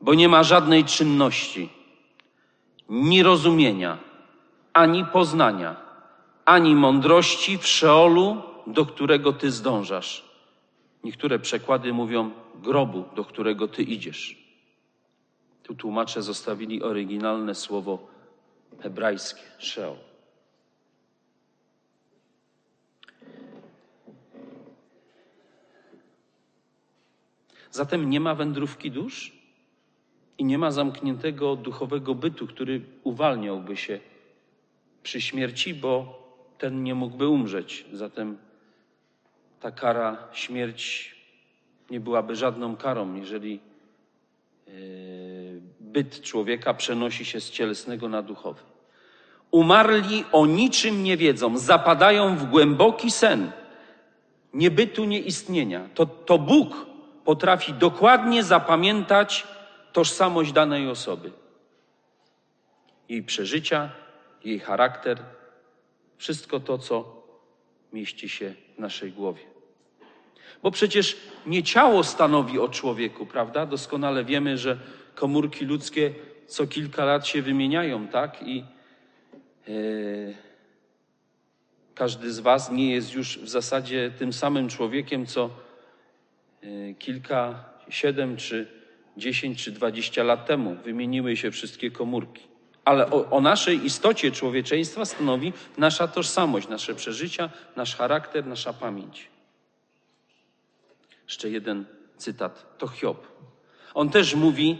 Bo 0.00 0.14
nie 0.14 0.28
ma 0.28 0.42
żadnej 0.42 0.84
czynności, 0.84 1.68
ni 2.88 3.22
rozumienia, 3.22 3.98
ani 4.72 5.04
poznania, 5.04 5.76
ani 6.44 6.74
mądrości 6.74 7.58
w 7.58 7.66
Szeolu, 7.66 8.42
do 8.66 8.86
którego 8.86 9.32
Ty 9.32 9.50
zdążasz. 9.50 10.24
Niektóre 11.04 11.38
przekłady 11.38 11.92
mówią 11.92 12.30
grobu, 12.54 13.04
do 13.16 13.24
którego 13.24 13.68
Ty 13.68 13.82
idziesz. 13.82 14.38
Tu 15.62 15.74
tłumacze 15.74 16.22
zostawili 16.22 16.82
oryginalne 16.82 17.54
słowo 17.54 18.08
hebrajskie, 18.80 19.42
Sheol. 19.58 19.96
Zatem 27.70 28.10
nie 28.10 28.20
ma 28.20 28.34
wędrówki 28.34 28.90
dusz 28.90 29.32
i 30.38 30.44
nie 30.44 30.58
ma 30.58 30.70
zamkniętego 30.70 31.56
duchowego 31.56 32.14
bytu, 32.14 32.46
który 32.46 32.82
uwalniałby 33.02 33.76
się 33.76 34.00
przy 35.02 35.20
śmierci, 35.20 35.74
bo 35.74 36.20
ten 36.58 36.84
nie 36.84 36.94
mógłby 36.94 37.28
umrzeć. 37.28 37.84
Zatem 37.92 38.38
ta 39.60 39.70
kara, 39.70 40.28
śmierć 40.32 41.14
nie 41.90 42.00
byłaby 42.00 42.36
żadną 42.36 42.76
karą, 42.76 43.14
jeżeli 43.14 43.60
yy, 44.66 45.60
byt 45.80 46.22
człowieka 46.22 46.74
przenosi 46.74 47.24
się 47.24 47.40
z 47.40 47.50
cielesnego 47.50 48.08
na 48.08 48.22
duchowy. 48.22 48.60
Umarli 49.50 50.24
o 50.32 50.46
niczym 50.46 51.02
nie 51.02 51.16
wiedzą, 51.16 51.58
zapadają 51.58 52.36
w 52.36 52.44
głęboki 52.44 53.10
sen 53.10 53.52
niebytu, 54.54 55.04
nieistnienia. 55.04 55.88
To, 55.94 56.06
to 56.06 56.38
Bóg 56.38 56.86
potrafi 57.24 57.74
dokładnie 57.74 58.44
zapamiętać 58.44 59.46
tożsamość 59.92 60.52
danej 60.52 60.88
osoby. 60.88 61.32
Jej 63.08 63.22
przeżycia, 63.22 63.90
jej 64.44 64.58
charakter, 64.58 65.18
wszystko 66.16 66.60
to, 66.60 66.78
co 66.78 67.22
mieści 67.92 68.28
się 68.28 68.54
w 68.76 68.78
naszej 68.78 69.12
głowie. 69.12 69.42
Bo 70.62 70.70
przecież 70.70 71.16
nie 71.46 71.62
ciało 71.62 72.04
stanowi 72.04 72.58
o 72.58 72.68
człowieku, 72.68 73.26
prawda? 73.26 73.66
Doskonale 73.66 74.24
wiemy, 74.24 74.58
że 74.58 74.78
komórki 75.14 75.64
ludzkie 75.64 76.14
co 76.50 76.66
kilka 76.66 77.04
lat 77.04 77.26
się 77.26 77.42
wymieniają, 77.42 78.08
tak? 78.08 78.42
I 78.42 78.64
e, 79.68 79.72
każdy 81.94 82.32
z 82.32 82.40
Was 82.40 82.70
nie 82.70 82.90
jest 82.94 83.14
już 83.14 83.38
w 83.38 83.48
zasadzie 83.48 84.10
tym 84.18 84.32
samym 84.32 84.68
człowiekiem, 84.68 85.26
co 85.26 85.50
e, 86.62 86.94
kilka, 86.94 87.64
siedem, 87.88 88.36
czy 88.36 88.68
dziesięć, 89.16 89.64
czy 89.64 89.72
dwadzieścia 89.72 90.22
lat 90.22 90.46
temu 90.46 90.74
wymieniły 90.74 91.36
się 91.36 91.50
wszystkie 91.50 91.90
komórki. 91.90 92.49
Ale 92.90 93.10
o, 93.10 93.30
o 93.30 93.40
naszej 93.40 93.84
istocie 93.84 94.32
człowieczeństwa 94.32 95.04
stanowi 95.04 95.52
nasza 95.78 96.08
tożsamość, 96.08 96.68
nasze 96.68 96.94
przeżycia, 96.94 97.50
nasz 97.76 97.96
charakter, 97.96 98.46
nasza 98.46 98.72
pamięć. 98.72 99.28
Jeszcze 101.24 101.50
jeden 101.50 101.84
cytat. 102.16 102.78
To 102.78 102.88
Hiob. 102.88 103.26
On 103.94 104.10
też 104.10 104.34
mówi, 104.34 104.78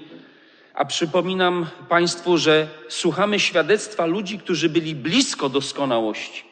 a 0.74 0.84
przypominam 0.84 1.66
Państwu, 1.88 2.38
że 2.38 2.68
słuchamy 2.88 3.40
świadectwa 3.40 4.06
ludzi, 4.06 4.38
którzy 4.38 4.68
byli 4.68 4.94
blisko 4.94 5.48
doskonałości, 5.48 6.44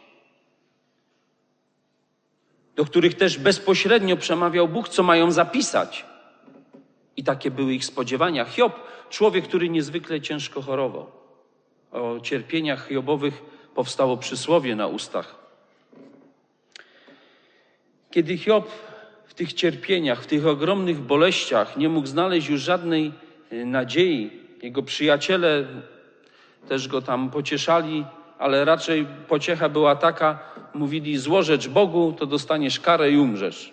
do 2.77 2.85
których 2.85 3.15
też 3.15 3.39
bezpośrednio 3.39 4.17
przemawiał 4.17 4.69
Bóg, 4.69 4.89
co 4.89 5.03
mają 5.03 5.31
zapisać. 5.31 6.05
I 7.17 7.25
takie 7.25 7.51
były 7.51 7.75
ich 7.75 7.85
spodziewania. 7.85 8.45
Hiob, 8.45 8.81
człowiek, 9.11 9.45
który 9.45 9.69
niezwykle 9.69 10.21
ciężko 10.21 10.63
chorował. 10.63 11.18
O 11.93 12.21
cierpieniach 12.21 12.89
Hiobowych 12.89 13.43
powstało 13.75 14.17
przysłowie 14.17 14.77
na 14.77 14.87
ustach. 14.87 15.35
Kiedy 18.11 18.39
Hiob 18.39 18.71
w 19.27 19.35
tych 19.35 19.53
cierpieniach, 19.53 20.23
w 20.23 20.27
tych 20.27 20.47
ogromnych 20.47 21.01
boleściach 21.01 21.77
nie 21.77 21.89
mógł 21.89 22.07
znaleźć 22.07 22.49
już 22.49 22.61
żadnej 22.61 23.13
Y, 23.53 23.67
nadziei. 23.67 24.31
Jego 24.63 24.83
przyjaciele 24.83 25.65
też 26.69 26.89
go 26.89 27.03
tam 27.03 27.31
pocieszali, 27.31 28.05
ale 28.39 28.65
raczej 28.65 29.07
pociecha 29.29 29.69
była 29.69 29.97
taka, 29.97 30.39
mówili 30.75 31.19
złożecz 31.19 31.69
Bogu, 31.69 32.15
to 32.19 32.27
dostaniesz 32.27 32.81
karę 32.81 33.11
i 33.11 33.19
umrzesz. 33.19 33.73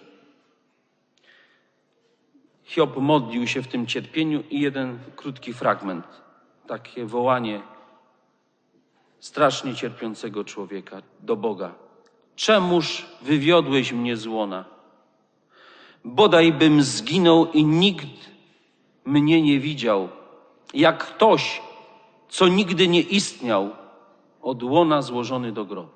Hiob 2.63 2.97
modlił 2.97 3.47
się 3.47 3.61
w 3.61 3.67
tym 3.67 3.87
cierpieniu 3.87 4.43
i 4.49 4.59
jeden 4.59 4.99
krótki 5.15 5.53
fragment, 5.53 6.05
takie 6.67 7.05
wołanie 7.05 7.61
strasznie 9.25 9.75
cierpiącego 9.75 10.43
człowieka 10.43 11.01
do 11.19 11.35
Boga. 11.35 11.73
Czemuż 12.35 13.05
wywiodłeś 13.21 13.91
mnie 13.91 14.17
z 14.17 14.27
łona? 14.27 14.65
Bodaj 16.03 16.51
bym 16.51 16.83
zginął 16.83 17.51
i 17.51 17.65
nikt 17.65 18.07
mnie 19.05 19.41
nie 19.41 19.59
widział, 19.59 20.09
jak 20.73 21.03
ktoś, 21.03 21.61
co 22.29 22.47
nigdy 22.47 22.87
nie 22.87 23.01
istniał, 23.01 23.69
od 24.41 24.63
łona 24.63 25.01
złożony 25.01 25.51
do 25.51 25.65
grobu. 25.65 25.89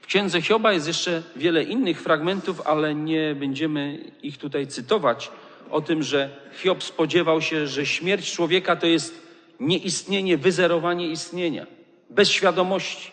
W 0.00 0.06
księdze 0.06 0.42
Hioba 0.42 0.72
jest 0.72 0.86
jeszcze 0.86 1.22
wiele 1.36 1.62
innych 1.62 2.02
fragmentów, 2.02 2.66
ale 2.66 2.94
nie 2.94 3.34
będziemy 3.34 4.12
ich 4.22 4.38
tutaj 4.38 4.66
cytować. 4.66 5.30
O 5.70 5.80
tym, 5.80 6.02
że 6.02 6.30
Hiob 6.62 6.82
spodziewał 6.82 7.42
się, 7.42 7.66
że 7.66 7.86
śmierć 7.86 8.32
człowieka 8.32 8.76
to 8.76 8.86
jest 8.86 9.25
nieistnienie, 9.60 10.36
wyzerowanie 10.36 11.08
istnienia, 11.08 11.66
bez 12.10 12.28
świadomości. 12.28 13.12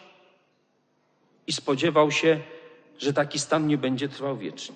I 1.47 1.53
spodziewał 1.53 2.11
się, 2.11 2.39
że 2.99 3.13
taki 3.13 3.39
stan 3.39 3.67
nie 3.67 3.77
będzie 3.77 4.09
trwał 4.09 4.37
wiecznie. 4.37 4.75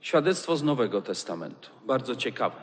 Świadectwo 0.00 0.56
z 0.56 0.62
Nowego 0.62 1.02
Testamentu, 1.02 1.70
bardzo 1.86 2.16
ciekawe. 2.16 2.56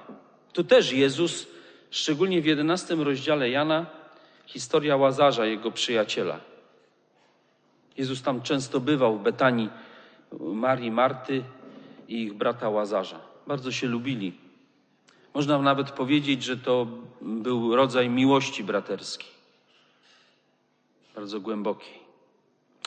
Tu 0.53 0.63
też 0.63 0.91
Jezus, 0.91 1.47
szczególnie 1.89 2.41
w 2.41 2.45
11 2.45 2.95
rozdziale 2.95 3.49
Jana, 3.49 3.85
historia 4.45 4.97
Łazarza, 4.97 5.45
jego 5.45 5.71
przyjaciela. 5.71 6.39
Jezus 7.97 8.21
tam 8.21 8.41
często 8.41 8.79
bywał 8.79 9.17
w 9.17 9.23
Betanii 9.23 9.69
Marii, 10.39 10.91
Marty 10.91 11.43
i 12.07 12.23
ich 12.23 12.33
brata 12.33 12.69
Łazarza. 12.69 13.32
Bardzo 13.47 13.71
się 13.71 13.87
lubili. 13.87 14.33
Można 15.33 15.61
nawet 15.61 15.91
powiedzieć, 15.91 16.43
że 16.43 16.57
to 16.57 16.87
był 17.21 17.75
rodzaj 17.75 18.09
miłości 18.09 18.63
braterskiej. 18.63 19.29
Bardzo 21.15 21.39
głębokiej. 21.39 22.03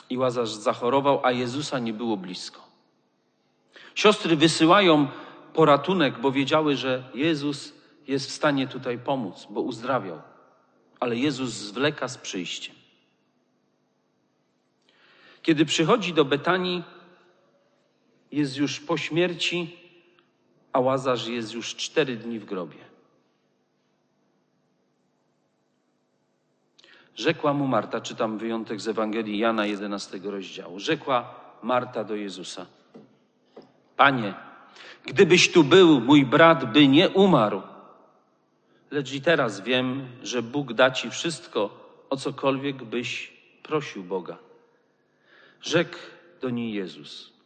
I 0.09 0.17
Łazarz 0.17 0.49
zachorował, 0.49 1.19
a 1.23 1.31
Jezusa 1.31 1.79
nie 1.79 1.93
było 1.93 2.17
blisko. 2.17 2.67
Siostry 3.95 4.35
wysyłają 4.35 5.07
poratunek, 5.53 6.19
bo 6.19 6.31
wiedziały, 6.31 6.75
że 6.75 7.03
Jezus 7.13 7.73
jest 8.07 8.29
w 8.29 8.33
stanie 8.33 8.67
tutaj 8.67 8.99
pomóc, 8.99 9.47
bo 9.49 9.61
uzdrawiał. 9.61 10.21
Ale 10.99 11.15
Jezus 11.15 11.49
zwleka 11.49 12.07
z 12.07 12.17
przyjściem. 12.17 12.75
Kiedy 15.41 15.65
przychodzi 15.65 16.13
do 16.13 16.25
Betanii, 16.25 16.83
jest 18.31 18.57
już 18.57 18.79
po 18.79 18.97
śmierci, 18.97 19.77
a 20.73 20.79
Łazarz 20.79 21.27
jest 21.27 21.53
już 21.53 21.75
cztery 21.75 22.15
dni 22.15 22.39
w 22.39 22.45
grobie. 22.45 22.87
Rzekła 27.15 27.53
mu 27.53 27.67
Marta, 27.67 28.01
czytam 28.01 28.37
wyjątek 28.37 28.81
z 28.81 28.87
Ewangelii 28.87 29.37
Jana 29.37 29.65
11 29.65 30.19
rozdziału. 30.23 30.79
Rzekła 30.79 31.35
Marta 31.63 32.03
do 32.03 32.15
Jezusa: 32.15 32.65
Panie, 33.95 34.33
gdybyś 35.05 35.51
tu 35.51 35.63
był, 35.63 36.01
mój 36.01 36.25
brat 36.25 36.71
by 36.71 36.87
nie 36.87 37.09
umarł. 37.09 37.61
Lecz 38.91 39.13
i 39.13 39.21
teraz 39.21 39.61
wiem, 39.61 40.07
że 40.23 40.41
Bóg 40.41 40.73
da 40.73 40.91
ci 40.91 41.09
wszystko, 41.09 41.87
o 42.09 42.17
cokolwiek 42.17 42.83
byś 42.83 43.33
prosił 43.63 44.03
Boga. 44.03 44.37
Rzekł 45.61 45.97
do 46.41 46.49
niej 46.49 46.73
Jezus: 46.73 47.36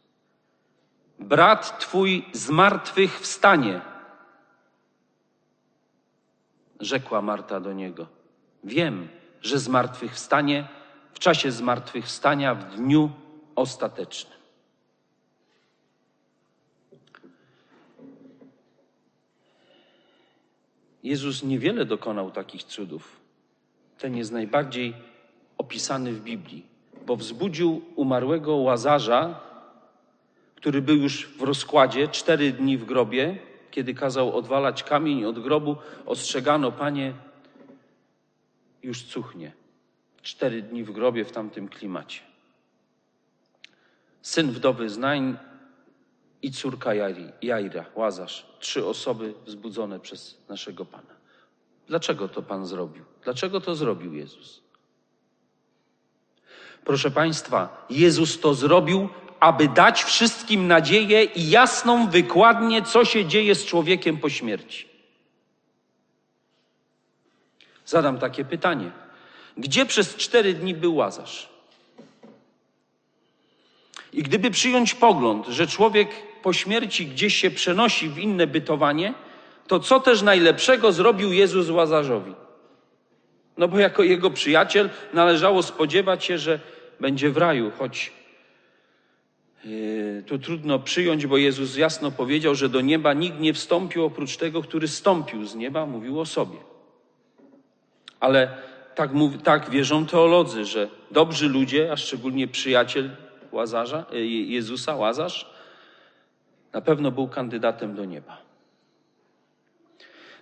Brat 1.18 1.78
twój 1.78 2.24
z 2.32 2.50
martwych 2.50 3.20
wstanie. 3.20 3.80
Rzekła 6.80 7.22
Marta 7.22 7.60
do 7.60 7.72
niego: 7.72 8.06
Wiem, 8.64 9.08
że 9.42 9.58
z 9.58 9.68
martwych 9.68 10.14
wstanie 10.14 10.68
w 11.12 11.18
czasie 11.18 11.52
zmartwychwstania 11.52 12.54
w 12.54 12.76
dniu 12.76 13.10
ostatecznym. 13.54 14.42
Jezus 21.02 21.42
niewiele 21.42 21.84
dokonał 21.84 22.30
takich 22.30 22.64
cudów. 22.64 23.20
Ten 23.98 24.16
jest 24.16 24.32
najbardziej 24.32 24.94
opisany 25.58 26.12
w 26.12 26.22
Biblii, 26.22 26.66
bo 27.06 27.16
wzbudził 27.16 27.82
umarłego 27.96 28.56
łazarza, 28.56 29.40
który 30.62 30.82
był 30.82 30.96
już 30.96 31.26
w 31.26 31.42
rozkładzie, 31.42 32.08
cztery 32.08 32.52
dni 32.52 32.78
w 32.78 32.84
grobie, 32.84 33.38
kiedy 33.70 33.94
kazał 33.94 34.36
odwalać 34.36 34.82
kamień 34.82 35.24
od 35.24 35.38
grobu, 35.38 35.76
ostrzegano, 36.06 36.72
panie, 36.72 37.14
już 38.82 39.02
cuchnie. 39.02 39.52
Cztery 40.22 40.62
dni 40.62 40.84
w 40.84 40.92
grobie 40.92 41.24
w 41.24 41.32
tamtym 41.32 41.68
klimacie. 41.68 42.20
Syn 44.22 44.52
wdowy 44.52 44.88
Znań 44.88 45.36
i 46.42 46.50
córka 46.52 46.90
Jajra, 47.42 47.84
Łazarz. 47.94 48.46
Trzy 48.58 48.86
osoby 48.86 49.34
wzbudzone 49.46 50.00
przez 50.00 50.38
naszego 50.48 50.84
Pana. 50.84 51.14
Dlaczego 51.86 52.28
to 52.28 52.42
Pan 52.42 52.66
zrobił? 52.66 53.04
Dlaczego 53.24 53.60
to 53.60 53.74
zrobił 53.74 54.14
Jezus? 54.14 54.62
Proszę 56.84 57.10
Państwa, 57.10 57.86
Jezus 57.90 58.40
to 58.40 58.54
zrobił, 58.54 59.08
aby 59.42 59.68
dać 59.68 60.04
wszystkim 60.04 60.66
nadzieję 60.66 61.24
i 61.24 61.50
jasną 61.50 62.10
wykładnię, 62.10 62.82
co 62.82 63.04
się 63.04 63.26
dzieje 63.26 63.54
z 63.54 63.64
człowiekiem 63.64 64.18
po 64.18 64.30
śmierci. 64.30 64.88
Zadam 67.86 68.18
takie 68.18 68.44
pytanie. 68.44 68.90
Gdzie 69.56 69.86
przez 69.86 70.16
cztery 70.16 70.54
dni 70.54 70.74
był 70.74 70.96
Łazarz? 70.96 71.48
I 74.12 74.22
gdyby 74.22 74.50
przyjąć 74.50 74.94
pogląd, 74.94 75.46
że 75.46 75.66
człowiek 75.66 76.08
po 76.42 76.52
śmierci 76.52 77.06
gdzieś 77.06 77.34
się 77.34 77.50
przenosi 77.50 78.08
w 78.08 78.18
inne 78.18 78.46
bytowanie, 78.46 79.14
to 79.66 79.80
co 79.80 80.00
też 80.00 80.22
najlepszego 80.22 80.92
zrobił 80.92 81.32
Jezus 81.32 81.70
Łazarzowi? 81.70 82.34
No 83.56 83.68
bo 83.68 83.78
jako 83.78 84.02
jego 84.02 84.30
przyjaciel 84.30 84.90
należało 85.12 85.62
spodziewać 85.62 86.24
się, 86.24 86.38
że 86.38 86.60
będzie 87.00 87.30
w 87.30 87.36
raju, 87.36 87.72
choć 87.78 88.21
tu 90.26 90.38
trudno 90.38 90.78
przyjąć, 90.78 91.26
bo 91.26 91.36
Jezus 91.36 91.76
jasno 91.76 92.10
powiedział, 92.10 92.54
że 92.54 92.68
do 92.68 92.80
nieba 92.80 93.12
nikt 93.12 93.40
nie 93.40 93.54
wstąpił 93.54 94.04
oprócz 94.04 94.36
tego, 94.36 94.62
który 94.62 94.88
stąpił 94.88 95.46
z 95.46 95.54
nieba, 95.54 95.86
mówił 95.86 96.20
o 96.20 96.26
sobie. 96.26 96.58
Ale 98.20 98.56
tak, 98.94 99.12
mówi, 99.12 99.38
tak 99.38 99.70
wierzą 99.70 100.06
teolodzy, 100.06 100.64
że 100.64 100.88
dobrzy 101.10 101.48
ludzie, 101.48 101.92
a 101.92 101.96
szczególnie 101.96 102.48
przyjaciel 102.48 103.10
Łazarza, 103.52 104.04
yy, 104.12 104.26
Jezusa, 104.26 104.96
Łazarz, 104.96 105.50
na 106.72 106.80
pewno 106.80 107.10
był 107.10 107.28
kandydatem 107.28 107.94
do 107.94 108.04
nieba. 108.04 108.42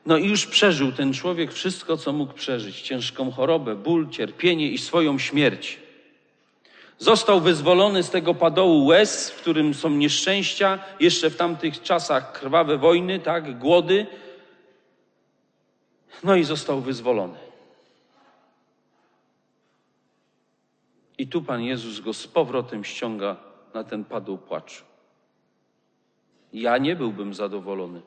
No 0.06 0.16
i 0.16 0.28
już 0.28 0.46
przeżył 0.46 0.92
ten 0.92 1.12
człowiek 1.12 1.52
wszystko, 1.52 1.96
co 1.96 2.12
mógł 2.12 2.32
przeżyć: 2.32 2.80
ciężką 2.80 3.30
chorobę, 3.30 3.76
ból, 3.76 4.08
cierpienie 4.08 4.68
i 4.70 4.78
swoją 4.78 5.18
śmierć. 5.18 5.78
Został 7.00 7.40
wyzwolony 7.40 8.02
z 8.02 8.10
tego 8.10 8.34
padołu 8.34 8.86
łez, 8.86 9.30
w 9.30 9.40
którym 9.40 9.74
są 9.74 9.90
nieszczęścia, 9.90 10.78
jeszcze 11.00 11.30
w 11.30 11.36
tamtych 11.36 11.82
czasach 11.82 12.32
krwawe 12.32 12.78
wojny, 12.78 13.20
tak, 13.20 13.58
głody. 13.58 14.06
No 16.24 16.36
i 16.36 16.44
został 16.44 16.80
wyzwolony. 16.80 17.38
I 21.18 21.28
tu 21.28 21.42
Pan 21.42 21.62
Jezus 21.62 22.00
go 22.00 22.12
z 22.12 22.26
powrotem 22.26 22.84
ściąga 22.84 23.36
na 23.74 23.84
ten 23.84 24.04
padł 24.04 24.38
płaczu. 24.38 24.84
Ja 26.52 26.78
nie 26.78 26.96
byłbym 26.96 27.34
zadowolony. 27.34 28.02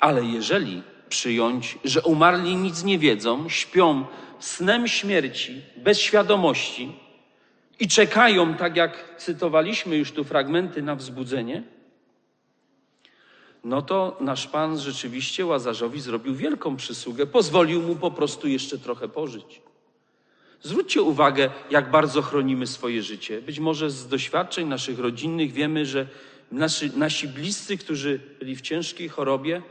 Ale 0.00 0.24
jeżeli 0.24 0.82
przyjąć, 1.16 1.78
że 1.84 2.02
umarli 2.02 2.56
nic 2.56 2.84
nie 2.84 2.98
wiedzą, 2.98 3.48
śpią 3.48 4.04
snem 4.38 4.88
śmierci, 4.88 5.62
bez 5.76 6.00
świadomości 6.00 6.92
i 7.80 7.88
czekają, 7.88 8.54
tak 8.54 8.76
jak 8.76 9.14
cytowaliśmy 9.18 9.96
już 9.96 10.12
tu 10.12 10.24
fragmenty, 10.24 10.82
na 10.82 10.94
wzbudzenie, 10.94 11.62
no 13.64 13.82
to 13.82 14.16
nasz 14.20 14.46
Pan 14.46 14.78
rzeczywiście 14.78 15.46
Łazarzowi 15.46 16.00
zrobił 16.00 16.34
wielką 16.34 16.76
przysługę, 16.76 17.26
pozwolił 17.26 17.82
mu 17.82 17.96
po 17.96 18.10
prostu 18.10 18.48
jeszcze 18.48 18.78
trochę 18.78 19.08
pożyć. 19.08 19.60
Zwróćcie 20.62 21.02
uwagę, 21.02 21.50
jak 21.70 21.90
bardzo 21.90 22.22
chronimy 22.22 22.66
swoje 22.66 23.02
życie. 23.02 23.42
Być 23.42 23.58
może 23.60 23.90
z 23.90 24.08
doświadczeń 24.08 24.68
naszych 24.68 24.98
rodzinnych 24.98 25.52
wiemy, 25.52 25.86
że 25.86 26.06
nasi, 26.52 26.90
nasi 26.96 27.28
bliscy, 27.28 27.78
którzy 27.78 28.20
byli 28.38 28.56
w 28.56 28.60
ciężkiej 28.60 29.08
chorobie, 29.08 29.62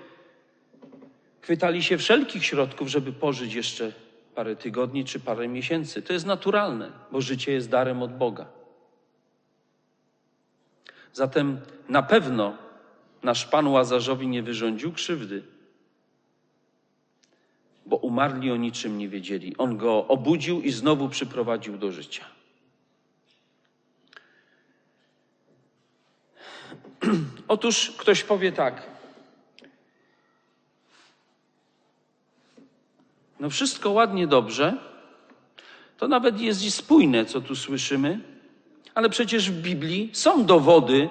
chwytali 1.46 1.84
się 1.84 1.98
wszelkich 1.98 2.46
środków, 2.46 2.88
żeby 2.88 3.14
pożyć 3.14 3.54
jeszcze 3.54 3.92
parę 4.36 4.56
tygodni 4.56 5.06
czy 5.06 5.20
parę 5.20 5.48
miesięcy. 5.48 6.02
To 6.02 6.14
jest 6.14 6.26
naturalne, 6.26 6.92
bo 7.12 7.22
życie 7.22 7.52
jest 7.52 7.70
darem 7.70 8.02
od 8.02 8.18
Boga. 8.18 8.46
Zatem 11.14 11.60
na 11.90 12.04
pewno 12.04 12.58
nasz 13.24 13.46
Pan 13.46 13.68
Łazarzowi 13.68 14.28
nie 14.28 14.44
wyrządził 14.44 14.92
krzywdy 14.92 15.44
bo 17.86 17.96
umarli 17.96 18.52
o 18.52 18.56
niczym 18.56 18.98
nie 18.98 19.10
wiedzieli. 19.10 19.58
On 19.58 19.78
go 19.78 20.08
obudził 20.08 20.62
i 20.62 20.72
znowu 20.72 21.10
przyprowadził 21.10 21.78
do 21.78 21.92
życia. 21.92 22.26
Otóż 27.48 27.94
ktoś 27.98 28.24
powie 28.24 28.52
tak. 28.52 28.95
No 33.40 33.50
wszystko 33.50 33.92
ładnie, 33.92 34.28
dobrze. 34.28 34.78
To 35.98 36.08
nawet 36.08 36.42
jest 36.42 36.64
i 36.64 36.72
spójne, 36.72 37.26
co 37.26 37.42
tu 37.42 37.56
słyszymy, 37.56 38.20
ale 38.96 39.10
przecież 39.10 39.52
w 39.52 39.62
Biblii 39.62 40.10
są 40.14 40.46
dowody 40.46 41.10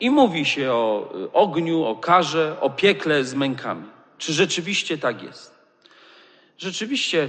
i 0.00 0.10
mówi 0.10 0.44
się 0.44 0.72
o 0.72 1.12
ogniu, 1.32 1.84
o 1.84 1.96
karze, 1.96 2.56
o 2.60 2.70
piekle 2.70 3.24
z 3.24 3.34
mękami. 3.34 3.88
Czy 4.18 4.32
rzeczywiście 4.32 4.98
tak 4.98 5.22
jest? 5.22 5.58
Rzeczywiście, 6.58 7.28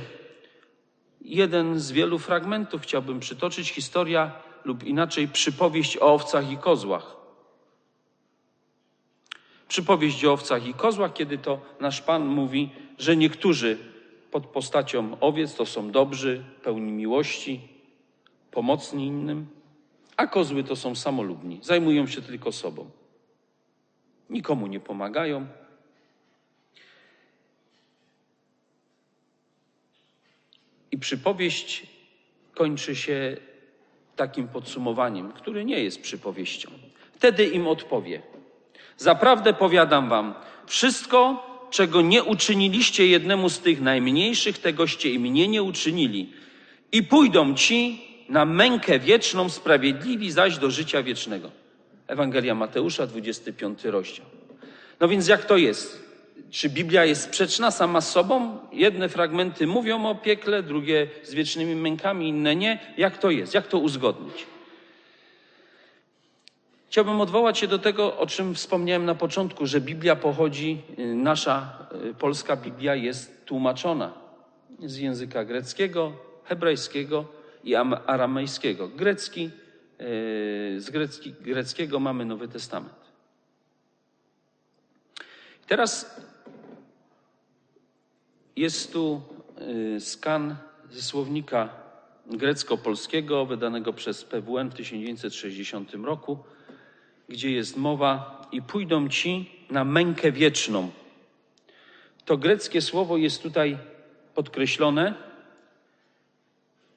jeden 1.22 1.80
z 1.80 1.92
wielu 1.92 2.20
fragmentów 2.20 2.82
chciałbym 2.82 3.20
przytoczyć, 3.20 3.70
historia 3.70 4.32
lub 4.66 4.84
inaczej 4.84 5.28
przypowieść 5.28 5.98
o 5.98 6.14
owcach 6.14 6.52
i 6.52 6.58
kozłach. 6.58 7.16
Przypowieść 9.68 10.26
o 10.26 10.32
owcach 10.32 10.66
i 10.66 10.74
kozłach, 10.74 11.14
kiedy 11.14 11.38
to 11.38 11.62
nasz 11.80 12.02
Pan 12.02 12.26
mówi, 12.26 12.70
że 12.98 13.18
niektórzy 13.18 13.93
pod 14.34 14.46
postacią 14.48 15.20
owiec 15.20 15.56
to 15.56 15.66
są 15.66 15.92
dobrzy, 15.92 16.44
pełni 16.64 16.92
miłości, 16.92 17.62
pomocni 18.52 19.06
innym, 19.08 19.48
a 20.18 20.28
kozły 20.28 20.64
to 20.64 20.76
są 20.76 20.96
samolubni, 20.96 21.60
zajmują 21.62 22.08
się 22.08 22.22
tylko 22.22 22.52
sobą. 22.52 22.90
Nikomu 24.30 24.68
nie 24.68 24.80
pomagają. 24.80 25.48
I 30.92 30.98
przypowieść 30.98 31.88
kończy 32.54 32.96
się 32.96 33.38
takim 34.16 34.48
podsumowaniem, 34.48 35.32
które 35.32 35.66
nie 35.66 35.84
jest 35.84 36.02
przypowieścią. 36.02 36.70
Wtedy 37.14 37.46
im 37.46 37.68
odpowie: 37.68 38.22
Zaprawdę 38.98 39.54
powiadam 39.54 40.10
wam, 40.10 40.34
wszystko, 40.66 41.53
czego 41.74 42.02
nie 42.02 42.24
uczyniliście 42.24 43.08
jednemu 43.08 43.50
z 43.50 43.60
tych 43.60 43.82
najmniejszych, 43.82 44.58
tegoście 44.58 45.10
i 45.10 45.20
mnie 45.20 45.48
nie 45.48 45.64
uczynili. 45.64 46.30
I 46.92 47.04
pójdą 47.04 47.56
ci 47.56 48.02
na 48.30 48.46
mękę 48.46 49.00
wieczną, 49.00 49.50
sprawiedliwi 49.50 50.32
zaś 50.32 50.58
do 50.58 50.72
życia 50.72 51.04
wiecznego. 51.04 51.52
Ewangelia 52.08 52.56
Mateusza, 52.56 53.08
25 53.08 53.86
rozdział. 53.86 54.26
No 55.00 55.08
więc 55.08 55.28
jak 55.28 55.46
to 55.46 55.58
jest? 55.58 56.04
Czy 56.52 56.70
Biblia 56.70 57.06
jest 57.06 57.24
sprzeczna 57.24 57.72
sama 57.72 58.02
z 58.02 58.12
sobą? 58.12 58.58
Jedne 58.72 59.10
fragmenty 59.10 59.68
mówią 59.68 60.06
o 60.06 60.16
piekle, 60.16 60.64
drugie 60.64 61.08
z 61.24 61.34
wiecznymi 61.34 61.76
mękami, 61.76 62.28
inne 62.28 62.56
nie. 62.56 62.80
Jak 62.98 63.18
to 63.18 63.32
jest? 63.32 63.54
Jak 63.54 63.68
to 63.68 63.78
uzgodnić? 63.78 64.46
Chciałbym 66.94 67.22
odwołać 67.22 67.58
się 67.58 67.68
do 67.68 67.80
tego, 67.80 68.18
o 68.18 68.28
czym 68.28 68.56
wspomniałem 68.56 69.06
na 69.06 69.16
początku, 69.16 69.66
że 69.66 69.82
Biblia 69.82 70.16
pochodzi, 70.16 70.82
y, 71.00 71.16
nasza 71.16 71.88
y, 72.10 72.14
polska 72.14 72.56
Biblia 72.56 72.96
jest 72.96 73.46
tłumaczona 73.46 74.14
z 74.80 74.98
języka 74.98 75.46
greckiego, 75.46 76.14
hebrajskiego 76.44 77.26
i 77.64 77.76
aramejskiego. 77.76 78.88
Grecki, 78.88 79.46
y, 79.46 79.50
z 80.82 80.90
grecki, 80.90 81.34
greckiego 81.42 82.00
mamy 82.00 82.26
Nowy 82.26 82.48
Testament. 82.48 82.96
Teraz 85.68 86.22
jest 88.56 88.94
tu 88.94 89.22
skan 90.00 90.56
ze 90.92 91.02
słownika 91.02 91.70
grecko-polskiego 92.28 93.46
wydanego 93.46 93.94
przez 93.94 94.24
PWN 94.24 94.70
w 94.70 94.76
1960 94.76 95.94
roku 95.94 96.38
gdzie 97.30 97.52
jest 97.52 97.78
mowa 97.78 98.42
i 98.52 98.62
pójdą 98.62 99.10
ci 99.10 99.50
na 99.70 99.84
mękę 99.84 100.32
wieczną. 100.32 100.92
To 102.26 102.38
greckie 102.38 102.82
słowo 102.82 103.18
jest 103.18 103.44
tutaj 103.44 103.78
podkreślone. 104.36 105.14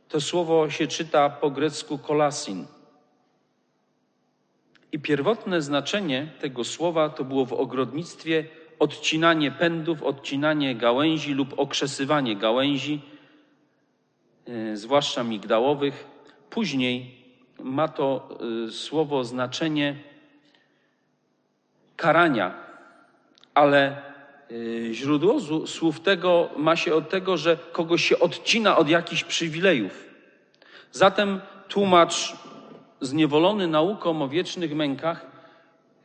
To 0.09 0.21
słowo 0.21 0.71
się 0.71 0.87
czyta 0.87 1.31
po 1.31 1.51
grecku 1.51 1.99
kolasin. 1.99 2.67
I 4.93 4.99
pierwotne 4.99 5.63
znaczenie 5.63 6.33
tego 6.41 6.65
słowa 6.65 7.09
to 7.09 7.25
było 7.25 7.47
w 7.47 7.53
ogrodnictwie 7.53 8.45
odcinanie 8.79 9.51
pędów, 9.51 10.03
odcinanie 10.03 10.75
gałęzi 10.75 11.35
lub 11.35 11.59
okrzesywanie 11.59 12.37
gałęzi, 12.37 13.01
yy, 14.47 14.77
zwłaszcza 14.77 15.25
migdałowych. 15.25 16.07
Później 16.51 17.25
ma 17.61 17.89
to 17.89 18.29
yy, 18.41 18.73
słowo 18.73 19.25
znaczenie 19.25 19.97
karania, 21.97 22.55
ale 23.55 24.03
y, 24.51 24.91
źródło 24.93 25.67
słów 25.67 26.01
tego 26.01 26.51
ma 26.57 26.77
się 26.77 26.95
od 26.95 27.09
tego, 27.09 27.37
że 27.37 27.57
kogoś 27.73 28.05
się 28.05 28.19
odcina 28.19 28.77
od 28.77 28.89
jakichś 28.89 29.25
przywilejów. 29.25 30.05
Zatem 30.93 31.41
tłumacz 31.69 32.37
zniewolony 33.01 33.69
nauką 33.69 34.23
o 34.23 34.29
wiecznych 34.29 34.75
mękach 34.75 35.27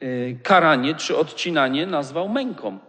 y, 0.04 0.39
karanie 0.44 0.96
czy 0.96 1.18
odcinanie 1.18 1.86
nazwał 1.86 2.30
męką. 2.30 2.80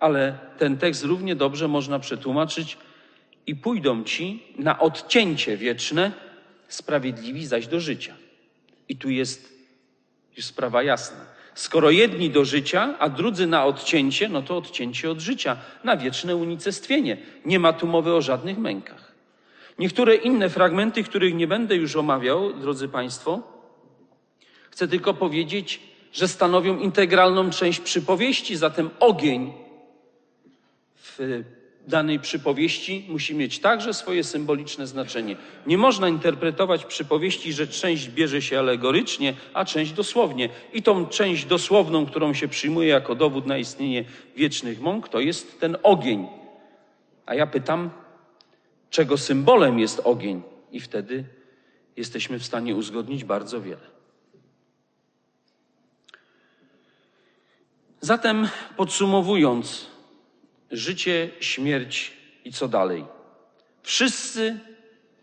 Ale 0.00 0.38
ten 0.58 0.76
tekst 0.76 1.04
równie 1.04 1.36
dobrze 1.36 1.68
można 1.68 1.98
przetłumaczyć 1.98 2.78
i 3.46 3.56
pójdą 3.56 4.04
ci 4.04 4.42
na 4.58 4.78
odcięcie 4.78 5.56
wieczne, 5.56 6.12
sprawiedliwi 6.68 7.46
zaś 7.46 7.66
do 7.66 7.80
życia. 7.80 8.14
I 8.88 8.96
tu 8.96 9.10
jest 9.10 9.52
już 10.36 10.44
sprawa 10.46 10.82
jasna. 10.82 11.33
Skoro 11.54 11.90
jedni 11.90 12.30
do 12.30 12.44
życia, 12.44 12.94
a 12.98 13.08
drudzy 13.08 13.46
na 13.46 13.64
odcięcie, 13.64 14.28
no 14.28 14.42
to 14.42 14.56
odcięcie 14.56 15.10
od 15.10 15.20
życia, 15.20 15.56
na 15.84 15.96
wieczne 15.96 16.36
unicestwienie. 16.36 17.16
Nie 17.44 17.58
ma 17.58 17.72
tu 17.72 17.86
mowy 17.86 18.14
o 18.14 18.22
żadnych 18.22 18.58
mękach. 18.58 19.12
Niektóre 19.78 20.14
inne 20.14 20.50
fragmenty, 20.50 21.04
których 21.04 21.34
nie 21.34 21.46
będę 21.46 21.76
już 21.76 21.96
omawiał, 21.96 22.52
drodzy 22.52 22.88
Państwo, 22.88 23.42
chcę 24.70 24.88
tylko 24.88 25.14
powiedzieć, 25.14 25.80
że 26.12 26.28
stanowią 26.28 26.78
integralną 26.78 27.50
część 27.50 27.80
przypowieści, 27.80 28.56
zatem 28.56 28.90
ogień 29.00 29.52
w 30.94 31.18
danej 31.88 32.20
przypowieści 32.20 33.04
musi 33.08 33.34
mieć 33.34 33.58
także 33.58 33.94
swoje 33.94 34.24
symboliczne 34.24 34.86
znaczenie. 34.86 35.36
Nie 35.66 35.78
można 35.78 36.08
interpretować 36.08 36.84
przypowieści, 36.84 37.52
że 37.52 37.66
część 37.66 38.08
bierze 38.08 38.42
się 38.42 38.58
alegorycznie, 38.58 39.34
a 39.54 39.64
część 39.64 39.92
dosłownie. 39.92 40.48
I 40.72 40.82
tą 40.82 41.06
część 41.06 41.44
dosłowną, 41.44 42.06
którą 42.06 42.34
się 42.34 42.48
przyjmuje 42.48 42.88
jako 42.88 43.14
dowód 43.14 43.46
na 43.46 43.58
istnienie 43.58 44.04
wiecznych 44.36 44.80
mąk, 44.80 45.08
to 45.08 45.20
jest 45.20 45.60
ten 45.60 45.76
ogień. 45.82 46.26
A 47.26 47.34
ja 47.34 47.46
pytam, 47.46 47.90
czego 48.90 49.18
symbolem 49.18 49.78
jest 49.78 50.00
ogień? 50.04 50.42
I 50.72 50.80
wtedy 50.80 51.24
jesteśmy 51.96 52.38
w 52.38 52.44
stanie 52.44 52.76
uzgodnić 52.76 53.24
bardzo 53.24 53.60
wiele. 53.60 53.94
Zatem 58.00 58.48
podsumowując, 58.76 59.93
życie, 60.76 61.30
śmierć 61.40 62.12
i 62.44 62.52
co 62.52 62.68
dalej. 62.68 63.04
Wszyscy 63.82 64.58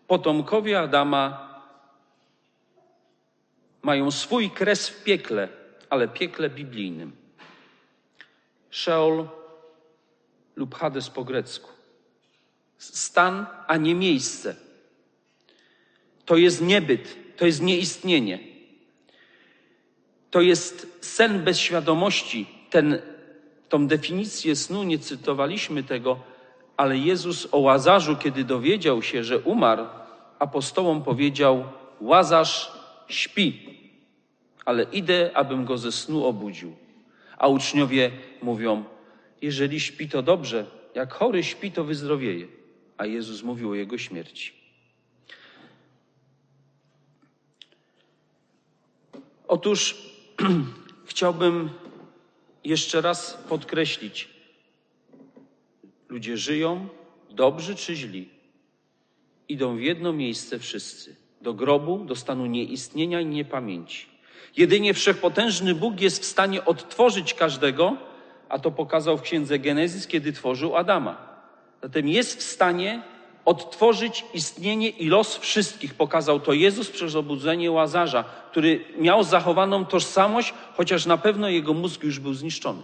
potomkowie 0.07 0.79
Adama 0.79 1.51
mają 3.81 4.11
swój 4.11 4.49
kres 4.49 4.89
w 4.89 5.03
piekle, 5.03 5.49
ale 5.89 6.07
piekle 6.07 6.49
biblijnym. 6.49 7.11
Sheol 8.69 9.27
lub 10.55 10.75
Hades 10.75 11.09
po 11.09 11.23
grecku. 11.23 11.69
Stan, 12.77 13.45
a 13.67 13.77
nie 13.77 13.95
miejsce. 13.95 14.55
To 16.25 16.37
jest 16.37 16.61
niebyt, 16.61 17.17
to 17.37 17.45
jest 17.45 17.61
nieistnienie. 17.61 18.39
To 20.31 20.41
jest 20.41 20.87
sen 21.01 21.43
bez 21.43 21.59
świadomości, 21.59 22.49
ten 22.69 23.01
tą 23.71 23.87
definicję 23.87 24.55
snu 24.55 24.83
nie 24.83 24.99
cytowaliśmy 24.99 25.83
tego, 25.83 26.19
ale 26.77 26.97
Jezus 26.97 27.47
o 27.51 27.57
Łazarzu, 27.57 28.15
kiedy 28.15 28.43
dowiedział 28.43 29.01
się, 29.01 29.23
że 29.23 29.39
umarł, 29.39 29.85
apostołom 30.39 31.03
powiedział: 31.03 31.63
Łazarz 32.01 32.71
śpi, 33.07 33.59
ale 34.65 34.83
idę, 34.83 35.31
abym 35.33 35.65
go 35.65 35.77
ze 35.77 35.91
snu 35.91 36.25
obudził. 36.25 36.75
A 37.37 37.47
uczniowie 37.47 38.11
mówią: 38.41 38.83
Jeżeli 39.41 39.79
śpi, 39.79 40.09
to 40.09 40.21
dobrze, 40.21 40.65
jak 40.95 41.13
chory 41.13 41.43
śpi, 41.43 41.71
to 41.71 41.83
wyzdrowieje. 41.83 42.47
A 42.97 43.05
Jezus 43.05 43.43
mówił 43.43 43.71
o 43.71 43.75
jego 43.75 43.97
śmierci. 43.97 44.53
Otóż 49.47 49.95
chciałbym 51.11 51.69
jeszcze 52.63 53.01
raz 53.01 53.43
podkreślić: 53.49 54.29
ludzie 56.09 56.37
żyją, 56.37 56.87
dobrzy 57.29 57.75
czy 57.75 57.95
źli, 57.95 58.29
idą 59.49 59.75
w 59.75 59.81
jedno 59.81 60.13
miejsce 60.13 60.59
wszyscy 60.59 61.15
do 61.41 61.53
grobu, 61.53 62.05
do 62.05 62.15
stanu 62.15 62.45
nieistnienia 62.45 63.21
i 63.21 63.25
niepamięci. 63.25 64.05
Jedynie 64.57 64.93
wszechpotężny 64.93 65.75
Bóg 65.75 66.01
jest 66.01 66.21
w 66.21 66.25
stanie 66.25 66.65
odtworzyć 66.65 67.33
każdego, 67.33 67.97
a 68.49 68.59
to 68.59 68.71
pokazał 68.71 69.17
w 69.17 69.21
księdze 69.21 69.59
Genezis, 69.59 70.07
kiedy 70.07 70.33
tworzył 70.33 70.75
Adama. 70.75 71.41
Zatem 71.83 72.07
jest 72.07 72.39
w 72.39 72.43
stanie 72.43 73.01
odtworzyć 73.45 74.25
istnienie 74.33 74.89
i 74.89 75.07
los 75.07 75.37
wszystkich. 75.37 75.93
Pokazał 75.93 76.39
to 76.39 76.53
Jezus 76.53 76.89
przez 76.89 77.15
obudzenie 77.15 77.71
Łazarza, 77.71 78.23
który 78.23 78.85
miał 78.97 79.23
zachowaną 79.23 79.85
tożsamość, 79.85 80.53
chociaż 80.77 81.05
na 81.05 81.17
pewno 81.17 81.49
jego 81.49 81.73
mózg 81.73 82.03
już 82.03 82.19
był 82.19 82.33
zniszczony. 82.33 82.81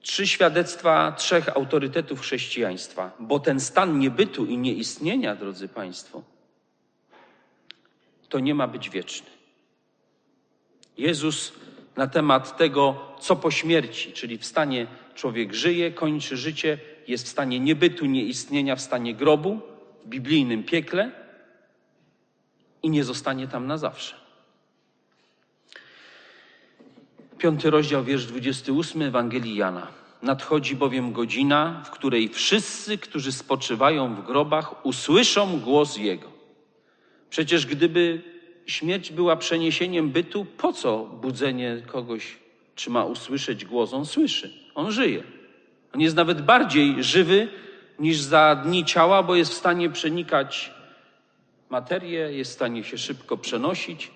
Trzy 0.00 0.26
świadectwa 0.26 1.12
trzech 1.12 1.48
autorytetów 1.48 2.20
chrześcijaństwa, 2.20 3.10
bo 3.20 3.40
ten 3.40 3.60
stan 3.60 3.98
niebytu 3.98 4.46
i 4.46 4.58
nieistnienia, 4.58 5.36
drodzy 5.36 5.68
Państwo, 5.68 6.22
to 8.28 8.38
nie 8.38 8.54
ma 8.54 8.66
być 8.66 8.90
wieczny. 8.90 9.26
Jezus 10.98 11.52
na 11.96 12.06
temat 12.06 12.56
tego, 12.56 12.96
co 13.20 13.36
po 13.36 13.50
śmierci, 13.50 14.12
czyli 14.12 14.38
w 14.38 14.46
stanie 14.46 14.86
człowiek 15.18 15.54
żyje, 15.54 15.90
kończy 15.90 16.36
życie, 16.36 16.78
jest 17.08 17.26
w 17.26 17.28
stanie 17.28 17.60
niebytu, 17.60 18.06
nieistnienia, 18.06 18.76
w 18.76 18.80
stanie 18.80 19.14
grobu, 19.14 19.60
w 20.04 20.08
biblijnym 20.08 20.64
piekle 20.64 21.10
i 22.82 22.90
nie 22.90 23.04
zostanie 23.04 23.48
tam 23.48 23.66
na 23.66 23.78
zawsze. 23.78 24.14
Piąty 27.38 27.70
rozdział, 27.70 28.04
wiersz 28.04 28.26
28 28.26 29.02
Ewangelii 29.02 29.56
Jana. 29.56 29.86
Nadchodzi 30.22 30.76
bowiem 30.76 31.12
godzina, 31.12 31.82
w 31.86 31.90
której 31.90 32.28
wszyscy, 32.28 32.98
którzy 32.98 33.32
spoczywają 33.32 34.14
w 34.14 34.26
grobach, 34.26 34.86
usłyszą 34.86 35.60
głos 35.60 35.96
Jego. 35.96 36.28
Przecież 37.30 37.66
gdyby 37.66 38.22
śmierć 38.66 39.12
była 39.12 39.36
przeniesieniem 39.36 40.10
bytu, 40.10 40.44
po 40.44 40.72
co 40.72 41.04
budzenie 41.04 41.82
kogoś, 41.86 42.36
czy 42.78 42.90
ma 42.90 43.04
usłyszeć 43.04 43.64
głos? 43.64 43.92
On 43.92 44.06
słyszy, 44.06 44.50
on 44.74 44.92
żyje. 44.92 45.22
On 45.94 46.00
jest 46.00 46.16
nawet 46.16 46.42
bardziej 46.42 47.04
żywy 47.04 47.48
niż 47.98 48.20
za 48.20 48.56
dni 48.56 48.84
ciała, 48.84 49.22
bo 49.22 49.36
jest 49.36 49.50
w 49.52 49.56
stanie 49.56 49.90
przenikać 49.90 50.72
materię, 51.70 52.32
jest 52.32 52.50
w 52.50 52.54
stanie 52.54 52.84
się 52.84 52.98
szybko 52.98 53.36
przenosić. 53.36 54.10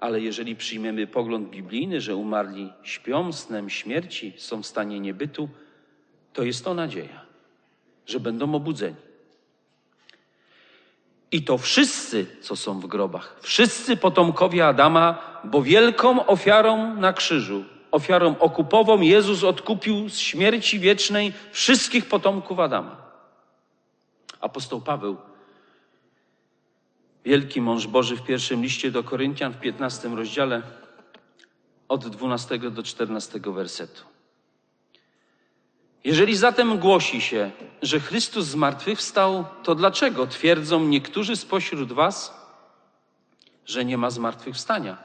Ale 0.00 0.20
jeżeli 0.20 0.56
przyjmiemy 0.56 1.06
pogląd 1.06 1.50
biblijny, 1.50 2.00
że 2.00 2.16
umarli 2.16 2.72
śpią 2.82 3.32
snem 3.32 3.70
śmierci, 3.70 4.32
są 4.36 4.62
w 4.62 4.66
stanie 4.66 5.00
niebytu, 5.00 5.48
to 6.32 6.42
jest 6.42 6.64
to 6.64 6.74
nadzieja, 6.74 7.20
że 8.06 8.20
będą 8.20 8.54
obudzeni. 8.54 9.05
I 11.32 11.42
to 11.42 11.58
wszyscy, 11.58 12.26
co 12.40 12.56
są 12.56 12.80
w 12.80 12.86
grobach, 12.86 13.36
wszyscy 13.40 13.96
potomkowie 13.96 14.66
Adama, 14.66 15.18
bo 15.44 15.62
wielką 15.62 16.26
ofiarą 16.26 16.94
na 16.94 17.12
krzyżu, 17.12 17.64
ofiarą 17.90 18.38
okupową, 18.38 19.00
Jezus 19.00 19.44
odkupił 19.44 20.08
z 20.08 20.18
śmierci 20.18 20.80
wiecznej 20.80 21.32
wszystkich 21.52 22.06
potomków 22.06 22.60
Adama. 22.60 22.96
Apostoł 24.40 24.80
Paweł, 24.80 25.16
wielki 27.24 27.60
mąż 27.60 27.86
Boży 27.86 28.16
w 28.16 28.22
pierwszym 28.22 28.62
liście 28.62 28.90
do 28.90 29.04
Koryntian 29.04 29.52
w 29.52 29.60
15 29.60 30.08
rozdziale 30.08 30.62
od 31.88 32.08
12 32.08 32.58
do 32.58 32.82
14 32.82 33.40
wersetu. 33.40 34.15
Jeżeli 36.06 36.36
zatem 36.36 36.78
głosi 36.78 37.20
się, 37.20 37.50
że 37.82 38.00
Chrystus 38.00 38.46
zmartwychwstał, 38.46 39.44
to 39.62 39.74
dlaczego 39.74 40.26
twierdzą 40.26 40.80
niektórzy 40.80 41.36
spośród 41.36 41.92
Was, 41.92 42.34
że 43.64 43.84
nie 43.84 43.98
ma 43.98 44.10
zmartwychwstania? 44.10 44.96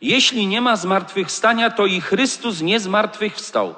Jeśli 0.00 0.46
nie 0.46 0.60
ma 0.60 0.76
zmartwychwstania, 0.76 1.70
to 1.70 1.86
i 1.86 2.00
Chrystus 2.00 2.60
nie 2.60 2.80
zmartwychwstał. 2.80 3.74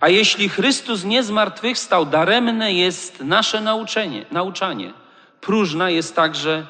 A 0.00 0.08
jeśli 0.08 0.48
Chrystus 0.48 1.04
nie 1.04 1.22
zmartwychwstał, 1.22 2.06
daremne 2.06 2.72
jest 2.72 3.20
nasze 3.20 3.60
nauczenie, 3.60 4.26
nauczanie. 4.30 4.92
Próżna 5.40 5.90
jest 5.90 6.16
także 6.16 6.66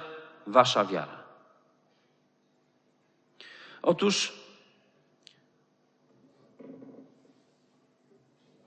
wasza 0.47 0.85
wiara. 0.85 1.19
Otóż 3.83 4.38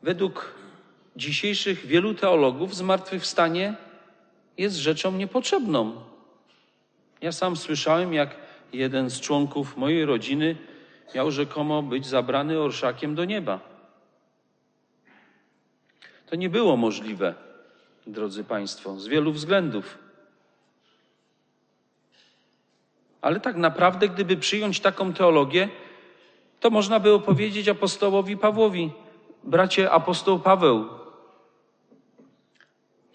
według 0.03 0.53
dzisiejszych 1.15 1.85
wielu 1.85 2.13
teologów 2.13 2.75
zmartwychwstanie 2.75 3.75
jest 4.57 4.75
rzeczą 4.75 5.11
niepotrzebną. 5.11 6.03
Ja 7.21 7.31
sam 7.31 7.55
słyszałem, 7.55 8.13
jak 8.13 8.35
jeden 8.73 9.09
z 9.09 9.19
członków 9.19 9.77
mojej 9.77 10.05
rodziny 10.05 10.55
miał 11.15 11.31
rzekomo 11.31 11.83
być 11.83 12.05
zabrany 12.05 12.59
orszakiem 12.59 13.15
do 13.15 13.25
nieba. 13.25 13.59
To 16.25 16.35
nie 16.35 16.49
było 16.49 16.77
możliwe, 16.77 17.33
drodzy 18.07 18.43
Państwo, 18.43 18.99
z 18.99 19.07
wielu 19.07 19.31
względów. 19.31 19.97
Ale 23.21 23.39
tak 23.39 23.55
naprawdę, 23.55 24.09
gdyby 24.09 24.37
przyjąć 24.37 24.79
taką 24.79 25.13
teologię, 25.13 25.69
to 26.59 26.69
można 26.69 26.99
by 26.99 27.13
opowiedzieć 27.13 27.69
apostołowi 27.69 28.37
Pawłowi: 28.37 28.91
Bracie, 29.43 29.91
apostoł 29.91 30.39
Paweł, 30.39 30.89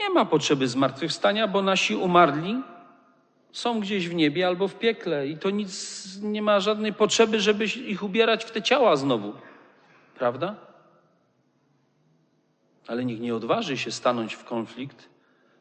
nie 0.01 0.11
ma 0.11 0.24
potrzeby 0.24 0.68
zmartwychwstania, 0.68 1.49
bo 1.49 1.62
nasi 1.62 1.97
umarli 1.97 2.62
są 3.53 3.81
gdzieś 3.81 4.09
w 4.09 4.14
niebie 4.14 4.47
albo 4.47 4.68
w 4.68 4.74
piekle 4.74 5.29
i 5.29 5.39
to 5.39 5.51
nic 5.51 6.03
nie 6.22 6.43
ma 6.43 6.61
żadnej 6.61 6.93
potrzeby, 6.93 7.41
żeby 7.41 7.64
ich 7.64 8.03
ubierać 8.03 8.45
w 8.45 8.51
te 8.51 8.62
ciała 8.62 8.97
znowu. 8.97 9.33
Prawda? 10.18 10.55
Ale 12.87 13.05
nikt 13.05 13.20
nie 13.20 13.35
odważy 13.35 13.79
się 13.79 13.91
stanąć 13.91 14.35
w 14.35 14.45
konflikt 14.45 15.09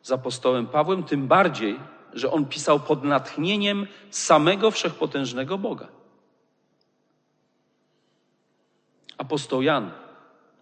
z 0.02 0.12
apostołem 0.12 0.68
Pawłem, 0.68 1.04
tym 1.04 1.28
bardziej, 1.28 1.80
że 2.14 2.32
on 2.32 2.46
pisał 2.46 2.80
pod 2.80 3.04
natchnieniem 3.04 3.88
samego 4.10 4.72
wszechpotężnego 4.72 5.58
Boga. 5.58 5.88
Apostoł 9.18 9.62
Jan 9.62 9.92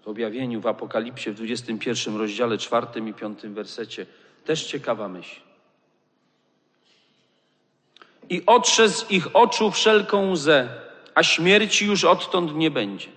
w 0.04 0.08
objawieniu 0.08 0.62
w 0.62 0.68
Apokalipsie 0.68 1.32
w 1.32 1.36
21 1.36 2.16
rozdziale 2.16 2.58
4 2.58 2.88
i 3.10 3.14
5 3.14 3.40
wersecie 3.42 4.06
też 4.46 4.66
ciekawa 4.66 5.08
myśl 5.08 5.42
i 8.30 8.46
otrze 8.46 8.90
z 8.90 9.12
ich 9.12 9.36
oczu 9.36 9.72
wszelką 9.72 10.32
łzę, 10.32 10.70
a 11.16 11.24
śmierci 11.24 11.86
już 11.86 12.04
odtąd 12.04 12.56
nie 12.56 12.72
będzie. 12.72 13.08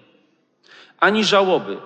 Ani 1.01 1.25
żałoby, 1.25 1.79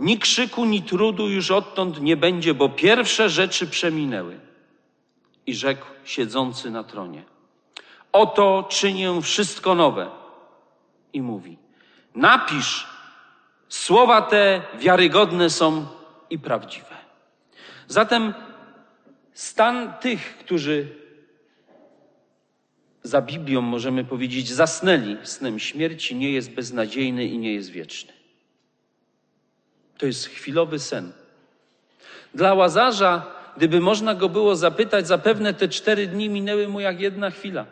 ni 0.00 0.18
krzyku, 0.18 0.64
ni 0.64 0.82
trudu 0.82 1.28
już 1.28 1.50
odtąd 1.50 2.00
nie 2.00 2.16
będzie, 2.16 2.54
bo 2.54 2.68
pierwsze 2.68 3.28
rzeczy 3.28 3.66
przeminęły. 3.66 4.40
I 5.46 5.54
rzekł 5.54 5.86
siedzący 6.04 6.70
na 6.70 6.84
tronie: 6.84 7.22
Oto 8.12 8.66
czynię 8.68 9.22
wszystko 9.22 9.74
nowe. 9.74 10.10
I 11.12 11.22
mówi: 11.22 11.56
Napisz, 12.14 12.86
słowa 13.70 14.22
te 14.22 14.62
wiarygodne 14.78 15.50
są 15.50 15.86
i 16.30 16.38
prawdziwe. 16.38 16.96
Zatem 17.88 18.34
stan 19.34 19.92
tych, 20.00 20.36
którzy 20.38 20.88
za 23.02 23.22
Biblią 23.22 23.60
możemy 23.60 24.04
powiedzieć, 24.04 24.48
zasnęli 24.48 25.16
snem 25.22 25.58
śmierci, 25.58 26.14
nie 26.14 26.30
jest 26.30 26.50
beznadziejny 26.50 27.24
i 27.24 27.38
nie 27.38 27.54
jest 27.54 27.70
wieczny. 27.70 28.12
To 29.98 30.06
jest 30.06 30.26
chwilowy 30.26 30.78
sen. 30.78 31.12
Dla 32.34 32.54
łazarza, 32.54 33.26
gdyby 33.56 33.80
można 33.80 34.14
go 34.14 34.28
było 34.28 34.56
zapytać, 34.56 35.06
zapewne 35.06 35.54
te 35.54 35.68
cztery 35.68 36.06
dni 36.06 36.28
minęły 36.28 36.68
mu 36.68 36.80
jak 36.80 37.00
jedna 37.00 37.30
chwila. 37.30 37.66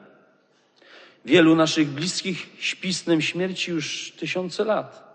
Wielu 1.24 1.56
naszych 1.56 1.88
bliskich 1.88 2.46
śpi 2.58 2.94
snem 2.94 3.22
śmierci 3.22 3.70
już 3.70 4.12
tysiące 4.16 4.64
lat, 4.64 5.07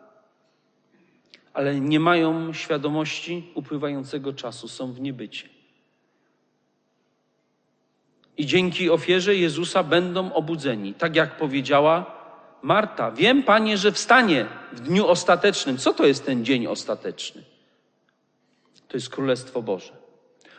ale 1.53 1.79
nie 1.79 1.99
mają 1.99 2.53
świadomości 2.53 3.51
upływającego 3.55 4.33
czasu, 4.33 4.67
są 4.67 4.93
w 4.93 5.01
niebycie 5.01 5.53
i 8.37 8.45
dzięki 8.45 8.89
ofierze 8.89 9.35
Jezusa 9.35 9.83
będą 9.83 10.33
obudzeni. 10.33 10.93
Tak 10.93 11.15
jak 11.15 11.37
powiedziała 11.37 12.05
Marta, 12.61 13.11
wiem, 13.11 13.43
Panie, 13.43 13.77
że 13.77 13.91
wstanie 13.91 14.45
w 14.71 14.79
dniu 14.79 15.07
ostatecznym. 15.07 15.77
Co 15.77 15.93
to 15.93 16.05
jest 16.05 16.25
ten 16.25 16.45
dzień 16.45 16.67
ostateczny? 16.67 17.43
To 18.87 18.97
jest 18.97 19.09
Królestwo 19.09 19.61
Boże. 19.61 19.93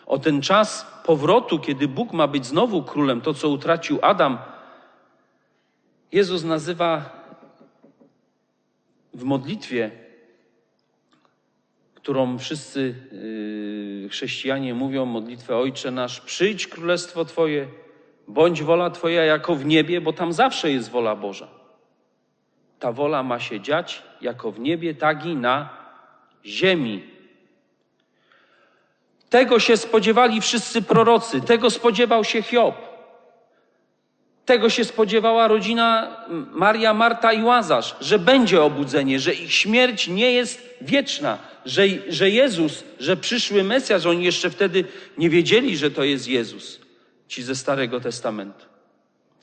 O 0.07 0.19
ten 0.19 0.43
czas 0.43 0.87
powrotu, 1.05 1.59
kiedy 1.59 1.89
Bóg 1.89 2.13
ma 2.13 2.27
być 2.27 2.47
znowu 2.47 2.83
królem, 2.83 3.21
to 3.21 3.35
co 3.35 3.49
utracił 3.49 3.99
Adam, 4.03 4.39
Jezus 6.13 6.45
nazywa 6.45 7.11
w 9.15 9.25
modlitwie, 9.25 9.91
którą 12.05 12.39
wszyscy 12.39 12.95
yy, 14.03 14.09
chrześcijanie 14.09 14.75
mówią, 14.75 15.07
modlitwę 15.07 15.57
Ojcze 15.57 15.91
nasz, 15.91 16.21
przyjdź 16.21 16.67
królestwo 16.67 17.25
Twoje, 17.25 17.67
bądź 18.29 18.63
wola 18.63 18.91
Twoja 18.91 19.25
jako 19.25 19.55
w 19.55 19.65
niebie, 19.65 20.01
bo 20.01 20.13
tam 20.13 20.33
zawsze 20.33 20.73
jest 20.73 20.91
wola 20.91 21.17
Boża. 21.17 21.49
Ta 22.79 22.93
wola 22.93 23.23
ma 23.23 23.41
się 23.41 23.61
dziać 23.61 24.03
jako 24.21 24.51
w 24.53 24.61
niebie, 24.61 24.95
tak 24.95 25.27
i 25.27 25.37
na 25.37 25.69
ziemi. 26.45 27.03
Tego 29.31 29.61
się 29.61 29.77
spodziewali 29.77 30.41
wszyscy 30.41 30.83
prorocy, 30.83 31.41
tego 31.41 31.71
spodziewał 31.71 32.25
się 32.25 32.43
Hiob. 32.43 32.75
Tego 34.45 34.71
się 34.71 34.85
spodziewała 34.85 35.49
rodzina 35.49 36.17
Maria, 36.53 36.95
Marta 36.95 37.33
i 37.33 37.43
Łazarz, 37.43 37.97
że 38.01 38.19
będzie 38.19 38.63
obudzenie, 38.63 39.21
że 39.21 39.35
ich 39.35 39.53
śmierć 39.53 40.09
nie 40.09 40.33
jest 40.33 40.75
wieczna, 40.81 41.39
że, 41.65 41.83
że 42.09 42.31
Jezus, 42.31 42.85
że 43.01 43.17
przyszły 43.17 43.65
Mesjasz, 43.65 44.07
oni 44.07 44.25
jeszcze 44.25 44.51
wtedy 44.51 44.85
nie 45.19 45.31
wiedzieli, 45.31 45.77
że 45.77 45.91
to 45.91 46.05
jest 46.05 46.29
Jezus, 46.29 46.81
ci 47.29 47.43
ze 47.43 47.55
Starego 47.55 48.01
Testamentu, 48.01 48.67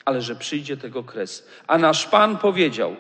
ale 0.05 0.21
że 0.21 0.35
przyjdzie 0.35 0.77
tego 0.77 1.03
kres. 1.03 1.47
A 1.67 1.77
nasz 1.77 2.05
Pan 2.05 2.37
powiedział, 2.37 2.95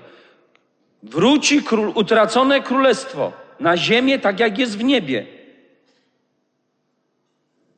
wróci 1.03 1.63
król, 1.63 1.91
utracone 1.95 2.61
królestwo 2.61 3.33
na 3.59 3.77
ziemię, 3.77 4.19
tak 4.19 4.39
jak 4.39 4.57
jest 4.57 4.77
w 4.77 4.83
niebie. 4.83 5.27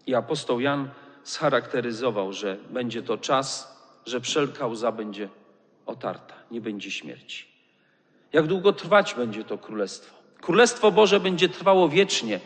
I 0.07 0.15
apostoł 0.15 0.59
Jan 0.59 0.89
scharakteryzował, 1.23 2.33
że 2.33 2.57
będzie 2.69 3.01
to 3.01 3.17
czas, 3.17 3.72
że 4.05 4.21
wszelka 4.21 4.67
łza 4.67 4.91
będzie 4.91 5.29
otarta, 5.85 6.35
nie 6.51 6.61
będzie 6.61 6.91
śmierci. 6.91 7.45
Jak 8.33 8.47
długo 8.47 8.73
trwać 8.73 9.13
będzie 9.13 9.43
to 9.43 9.57
królestwo? 9.57 10.15
Królestwo 10.41 10.91
Boże 10.91 11.19
będzie 11.19 11.49
trwało 11.49 11.89
wiecznie. 11.89 12.39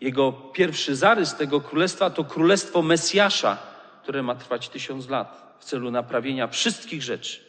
Jego 0.00 0.32
pierwszy 0.32 0.96
zarys 0.96 1.34
tego 1.34 1.60
królestwa 1.60 2.10
to 2.10 2.24
królestwo 2.24 2.82
Mesjasza, 2.82 3.58
które 4.02 4.22
ma 4.22 4.34
trwać 4.34 4.68
tysiąc 4.68 5.08
lat 5.08 5.56
w 5.60 5.64
celu 5.64 5.90
naprawienia 5.90 6.46
wszystkich 6.46 7.02
rzeczy. 7.02 7.40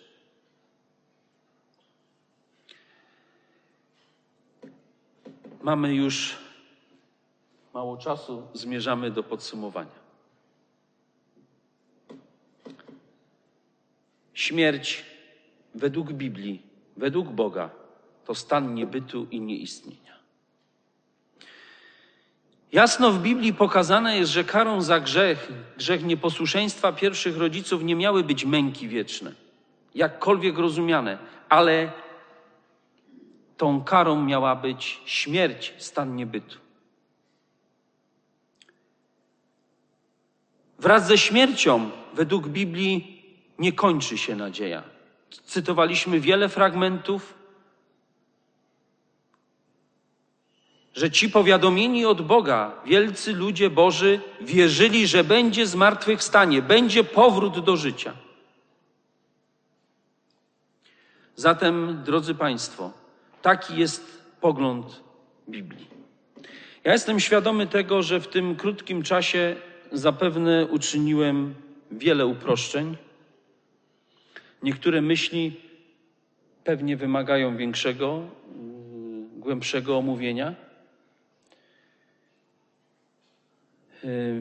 Mamy 5.62 5.96
już 5.96 6.36
mało 7.74 7.98
czasu, 7.98 8.48
zmierzamy 8.54 9.12
do 9.12 9.24
podsumowania. 9.24 10.01
Śmierć 14.52 15.06
według 15.76 16.12
Biblii, 16.14 16.62
według 16.98 17.28
Boga, 17.28 17.70
to 18.26 18.36
stan 18.36 18.74
niebytu 18.74 19.28
i 19.32 19.42
nieistnienia. 19.42 20.16
Jasno 22.72 23.12
w 23.12 23.22
Biblii 23.22 23.54
pokazane 23.54 24.18
jest, 24.18 24.32
że 24.32 24.44
karą 24.44 24.82
za 24.82 25.00
grzech, 25.00 25.52
grzech 25.78 26.04
nieposłuszeństwa 26.04 26.92
pierwszych 26.92 27.38
rodziców 27.38 27.84
nie 27.84 27.96
miały 27.96 28.24
być 28.24 28.46
męki 28.46 28.88
wieczne, 28.88 29.32
jakkolwiek 29.96 30.58
rozumiane, 30.58 31.18
ale 31.50 31.92
tą 33.58 33.84
karą 33.84 34.24
miała 34.24 34.56
być 34.56 35.02
śmierć, 35.06 35.74
stan 35.78 36.16
niebytu. 36.16 36.58
Wraz 40.80 41.08
ze 41.08 41.18
śmiercią, 41.18 41.90
według 42.14 42.48
Biblii, 42.48 43.21
nie 43.62 43.72
kończy 43.72 44.18
się 44.18 44.36
nadzieja. 44.36 44.84
Cytowaliśmy 45.46 46.20
wiele 46.20 46.50
fragmentów, 46.50 47.34
że 50.94 51.12
ci 51.12 51.30
powiadomieni 51.30 52.06
od 52.06 52.22
Boga, 52.22 52.72
wielcy 52.86 53.34
ludzie 53.34 53.70
Boży, 53.70 54.20
wierzyli, 54.42 55.08
że 55.08 55.24
będzie 55.24 55.68
zmartwychwstanie, 55.68 56.62
będzie 56.62 57.04
powrót 57.04 57.60
do 57.60 57.78
życia. 57.78 58.14
Zatem, 61.36 62.02
drodzy 62.06 62.36
Państwo, 62.36 62.92
taki 63.42 63.78
jest 63.78 64.22
pogląd 64.42 65.02
Biblii. 65.50 65.88
Ja 66.84 66.94
jestem 66.94 67.20
świadomy 67.20 67.68
tego, 67.68 68.04
że 68.04 68.20
w 68.20 68.28
tym 68.28 68.56
krótkim 68.56 69.04
czasie 69.04 69.56
zapewne 69.92 70.66
uczyniłem 70.66 71.56
wiele 71.92 72.26
uproszczeń. 72.26 72.98
Niektóre 74.64 75.02
myśli 75.02 75.62
pewnie 76.64 76.98
wymagają 76.98 77.58
większego, 77.58 78.30
głębszego 79.38 79.98
omówienia. 79.98 80.56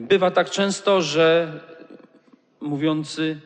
Bywa 0.01 0.31
tak 0.31 0.49
często, 0.49 1.01
że 1.01 1.59
mówiący 2.61 3.39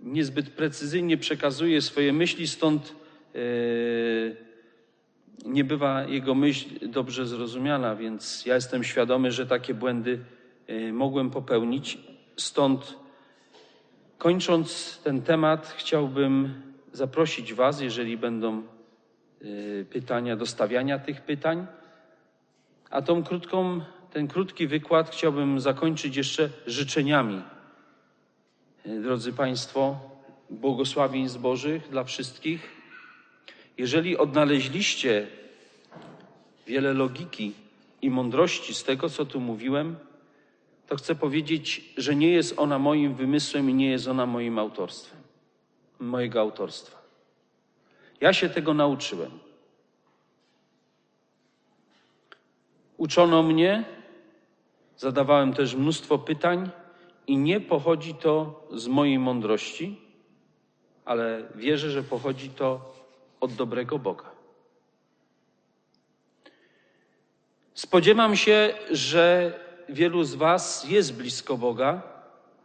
niezbyt 0.00 0.50
precyzyjnie 0.50 1.16
przekazuje 1.16 1.82
swoje 1.82 2.12
myśli, 2.12 2.48
stąd 2.48 2.94
nie 5.44 5.64
bywa 5.64 6.04
jego 6.04 6.34
myśl 6.34 6.88
dobrze 6.88 7.26
zrozumiana, 7.26 7.96
więc 7.96 8.46
ja 8.46 8.54
jestem 8.54 8.84
świadomy, 8.84 9.32
że 9.32 9.46
takie 9.46 9.74
błędy 9.74 10.18
mogłem 10.92 11.30
popełnić. 11.30 11.98
Stąd 12.36 12.96
kończąc 14.20 15.00
ten 15.04 15.22
temat, 15.22 15.74
chciałbym 15.78 16.62
zaprosić 16.92 17.54
Was, 17.54 17.80
jeżeli 17.80 18.16
będą 18.16 18.62
pytania, 19.90 20.36
do 20.36 20.46
stawiania 20.46 20.98
tych 20.98 21.20
pytań. 21.20 21.66
A 22.90 23.02
tą 23.02 23.24
krótką, 23.24 23.80
ten 24.12 24.28
krótki 24.28 24.66
wykład 24.66 25.10
chciałbym 25.10 25.60
zakończyć 25.60 26.16
jeszcze 26.16 26.50
życzeniami. 26.66 27.42
Drodzy 28.84 29.32
Państwo, 29.32 30.00
błogosławieństw 30.50 31.38
Bożych 31.38 31.88
dla 31.90 32.04
wszystkich. 32.04 32.70
Jeżeli 33.78 34.16
odnaleźliście 34.16 35.26
wiele 36.66 36.94
logiki 36.94 37.52
i 38.02 38.10
mądrości 38.10 38.74
z 38.74 38.84
tego, 38.84 39.08
co 39.08 39.24
tu 39.24 39.40
mówiłem, 39.40 39.96
to 40.90 40.96
chcę 40.96 41.14
powiedzieć, 41.14 41.92
że 41.96 42.14
nie 42.14 42.28
jest 42.28 42.54
ona 42.58 42.78
moim 42.78 43.14
wymysłem 43.14 43.70
i 43.70 43.74
nie 43.74 43.90
jest 43.90 44.08
ona 44.08 44.26
moim 44.26 44.58
autorstwem, 44.58 45.20
mojego 46.00 46.40
autorstwa. 46.40 46.98
Ja 48.20 48.32
się 48.32 48.48
tego 48.48 48.74
nauczyłem. 48.74 49.30
Uczono 52.96 53.42
mnie, 53.42 53.84
zadawałem 54.96 55.52
też 55.54 55.74
mnóstwo 55.74 56.18
pytań 56.18 56.70
i 57.26 57.36
nie 57.36 57.60
pochodzi 57.60 58.14
to 58.14 58.66
z 58.72 58.88
mojej 58.88 59.18
mądrości, 59.18 60.00
ale 61.04 61.42
wierzę, 61.54 61.90
że 61.90 62.02
pochodzi 62.02 62.50
to 62.50 62.94
od 63.40 63.52
dobrego 63.52 63.98
Boga. 63.98 64.30
Spodziewam 67.74 68.36
się, 68.36 68.74
że 68.90 69.54
wielu 69.90 70.24
z 70.24 70.34
Was 70.34 70.84
jest 70.88 71.14
blisko 71.14 71.56
Boga, 71.56 72.02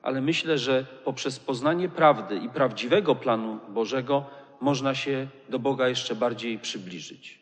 ale 0.01 0.21
myślę, 0.21 0.57
że 0.57 0.85
poprzez 1.03 1.39
poznanie 1.39 1.89
prawdy 1.89 2.37
i 2.37 2.49
prawdziwego 2.49 3.15
planu 3.15 3.59
Bożego 3.69 4.25
można 4.61 4.95
się 4.95 5.27
do 5.49 5.59
Boga 5.59 5.89
jeszcze 5.89 6.15
bardziej 6.15 6.59
przybliżyć. 6.59 7.39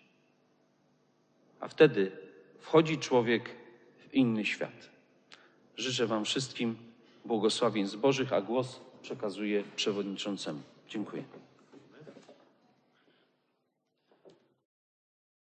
A 1.60 1.68
wtedy 1.68 2.12
wchodzi 2.60 2.98
człowiek 2.98 3.50
w 4.00 4.14
inny 4.14 4.46
świat. 4.46 4.90
Życzę 5.78 6.08
Wam 6.08 6.26
wszystkim 6.26 6.76
błogosławieństw 7.26 7.98
Bożych, 7.98 8.34
a 8.34 8.42
głos 8.42 8.80
przekazuję 9.02 9.64
przewodniczącemu. 9.76 10.60
Dziękuję. 10.90 11.24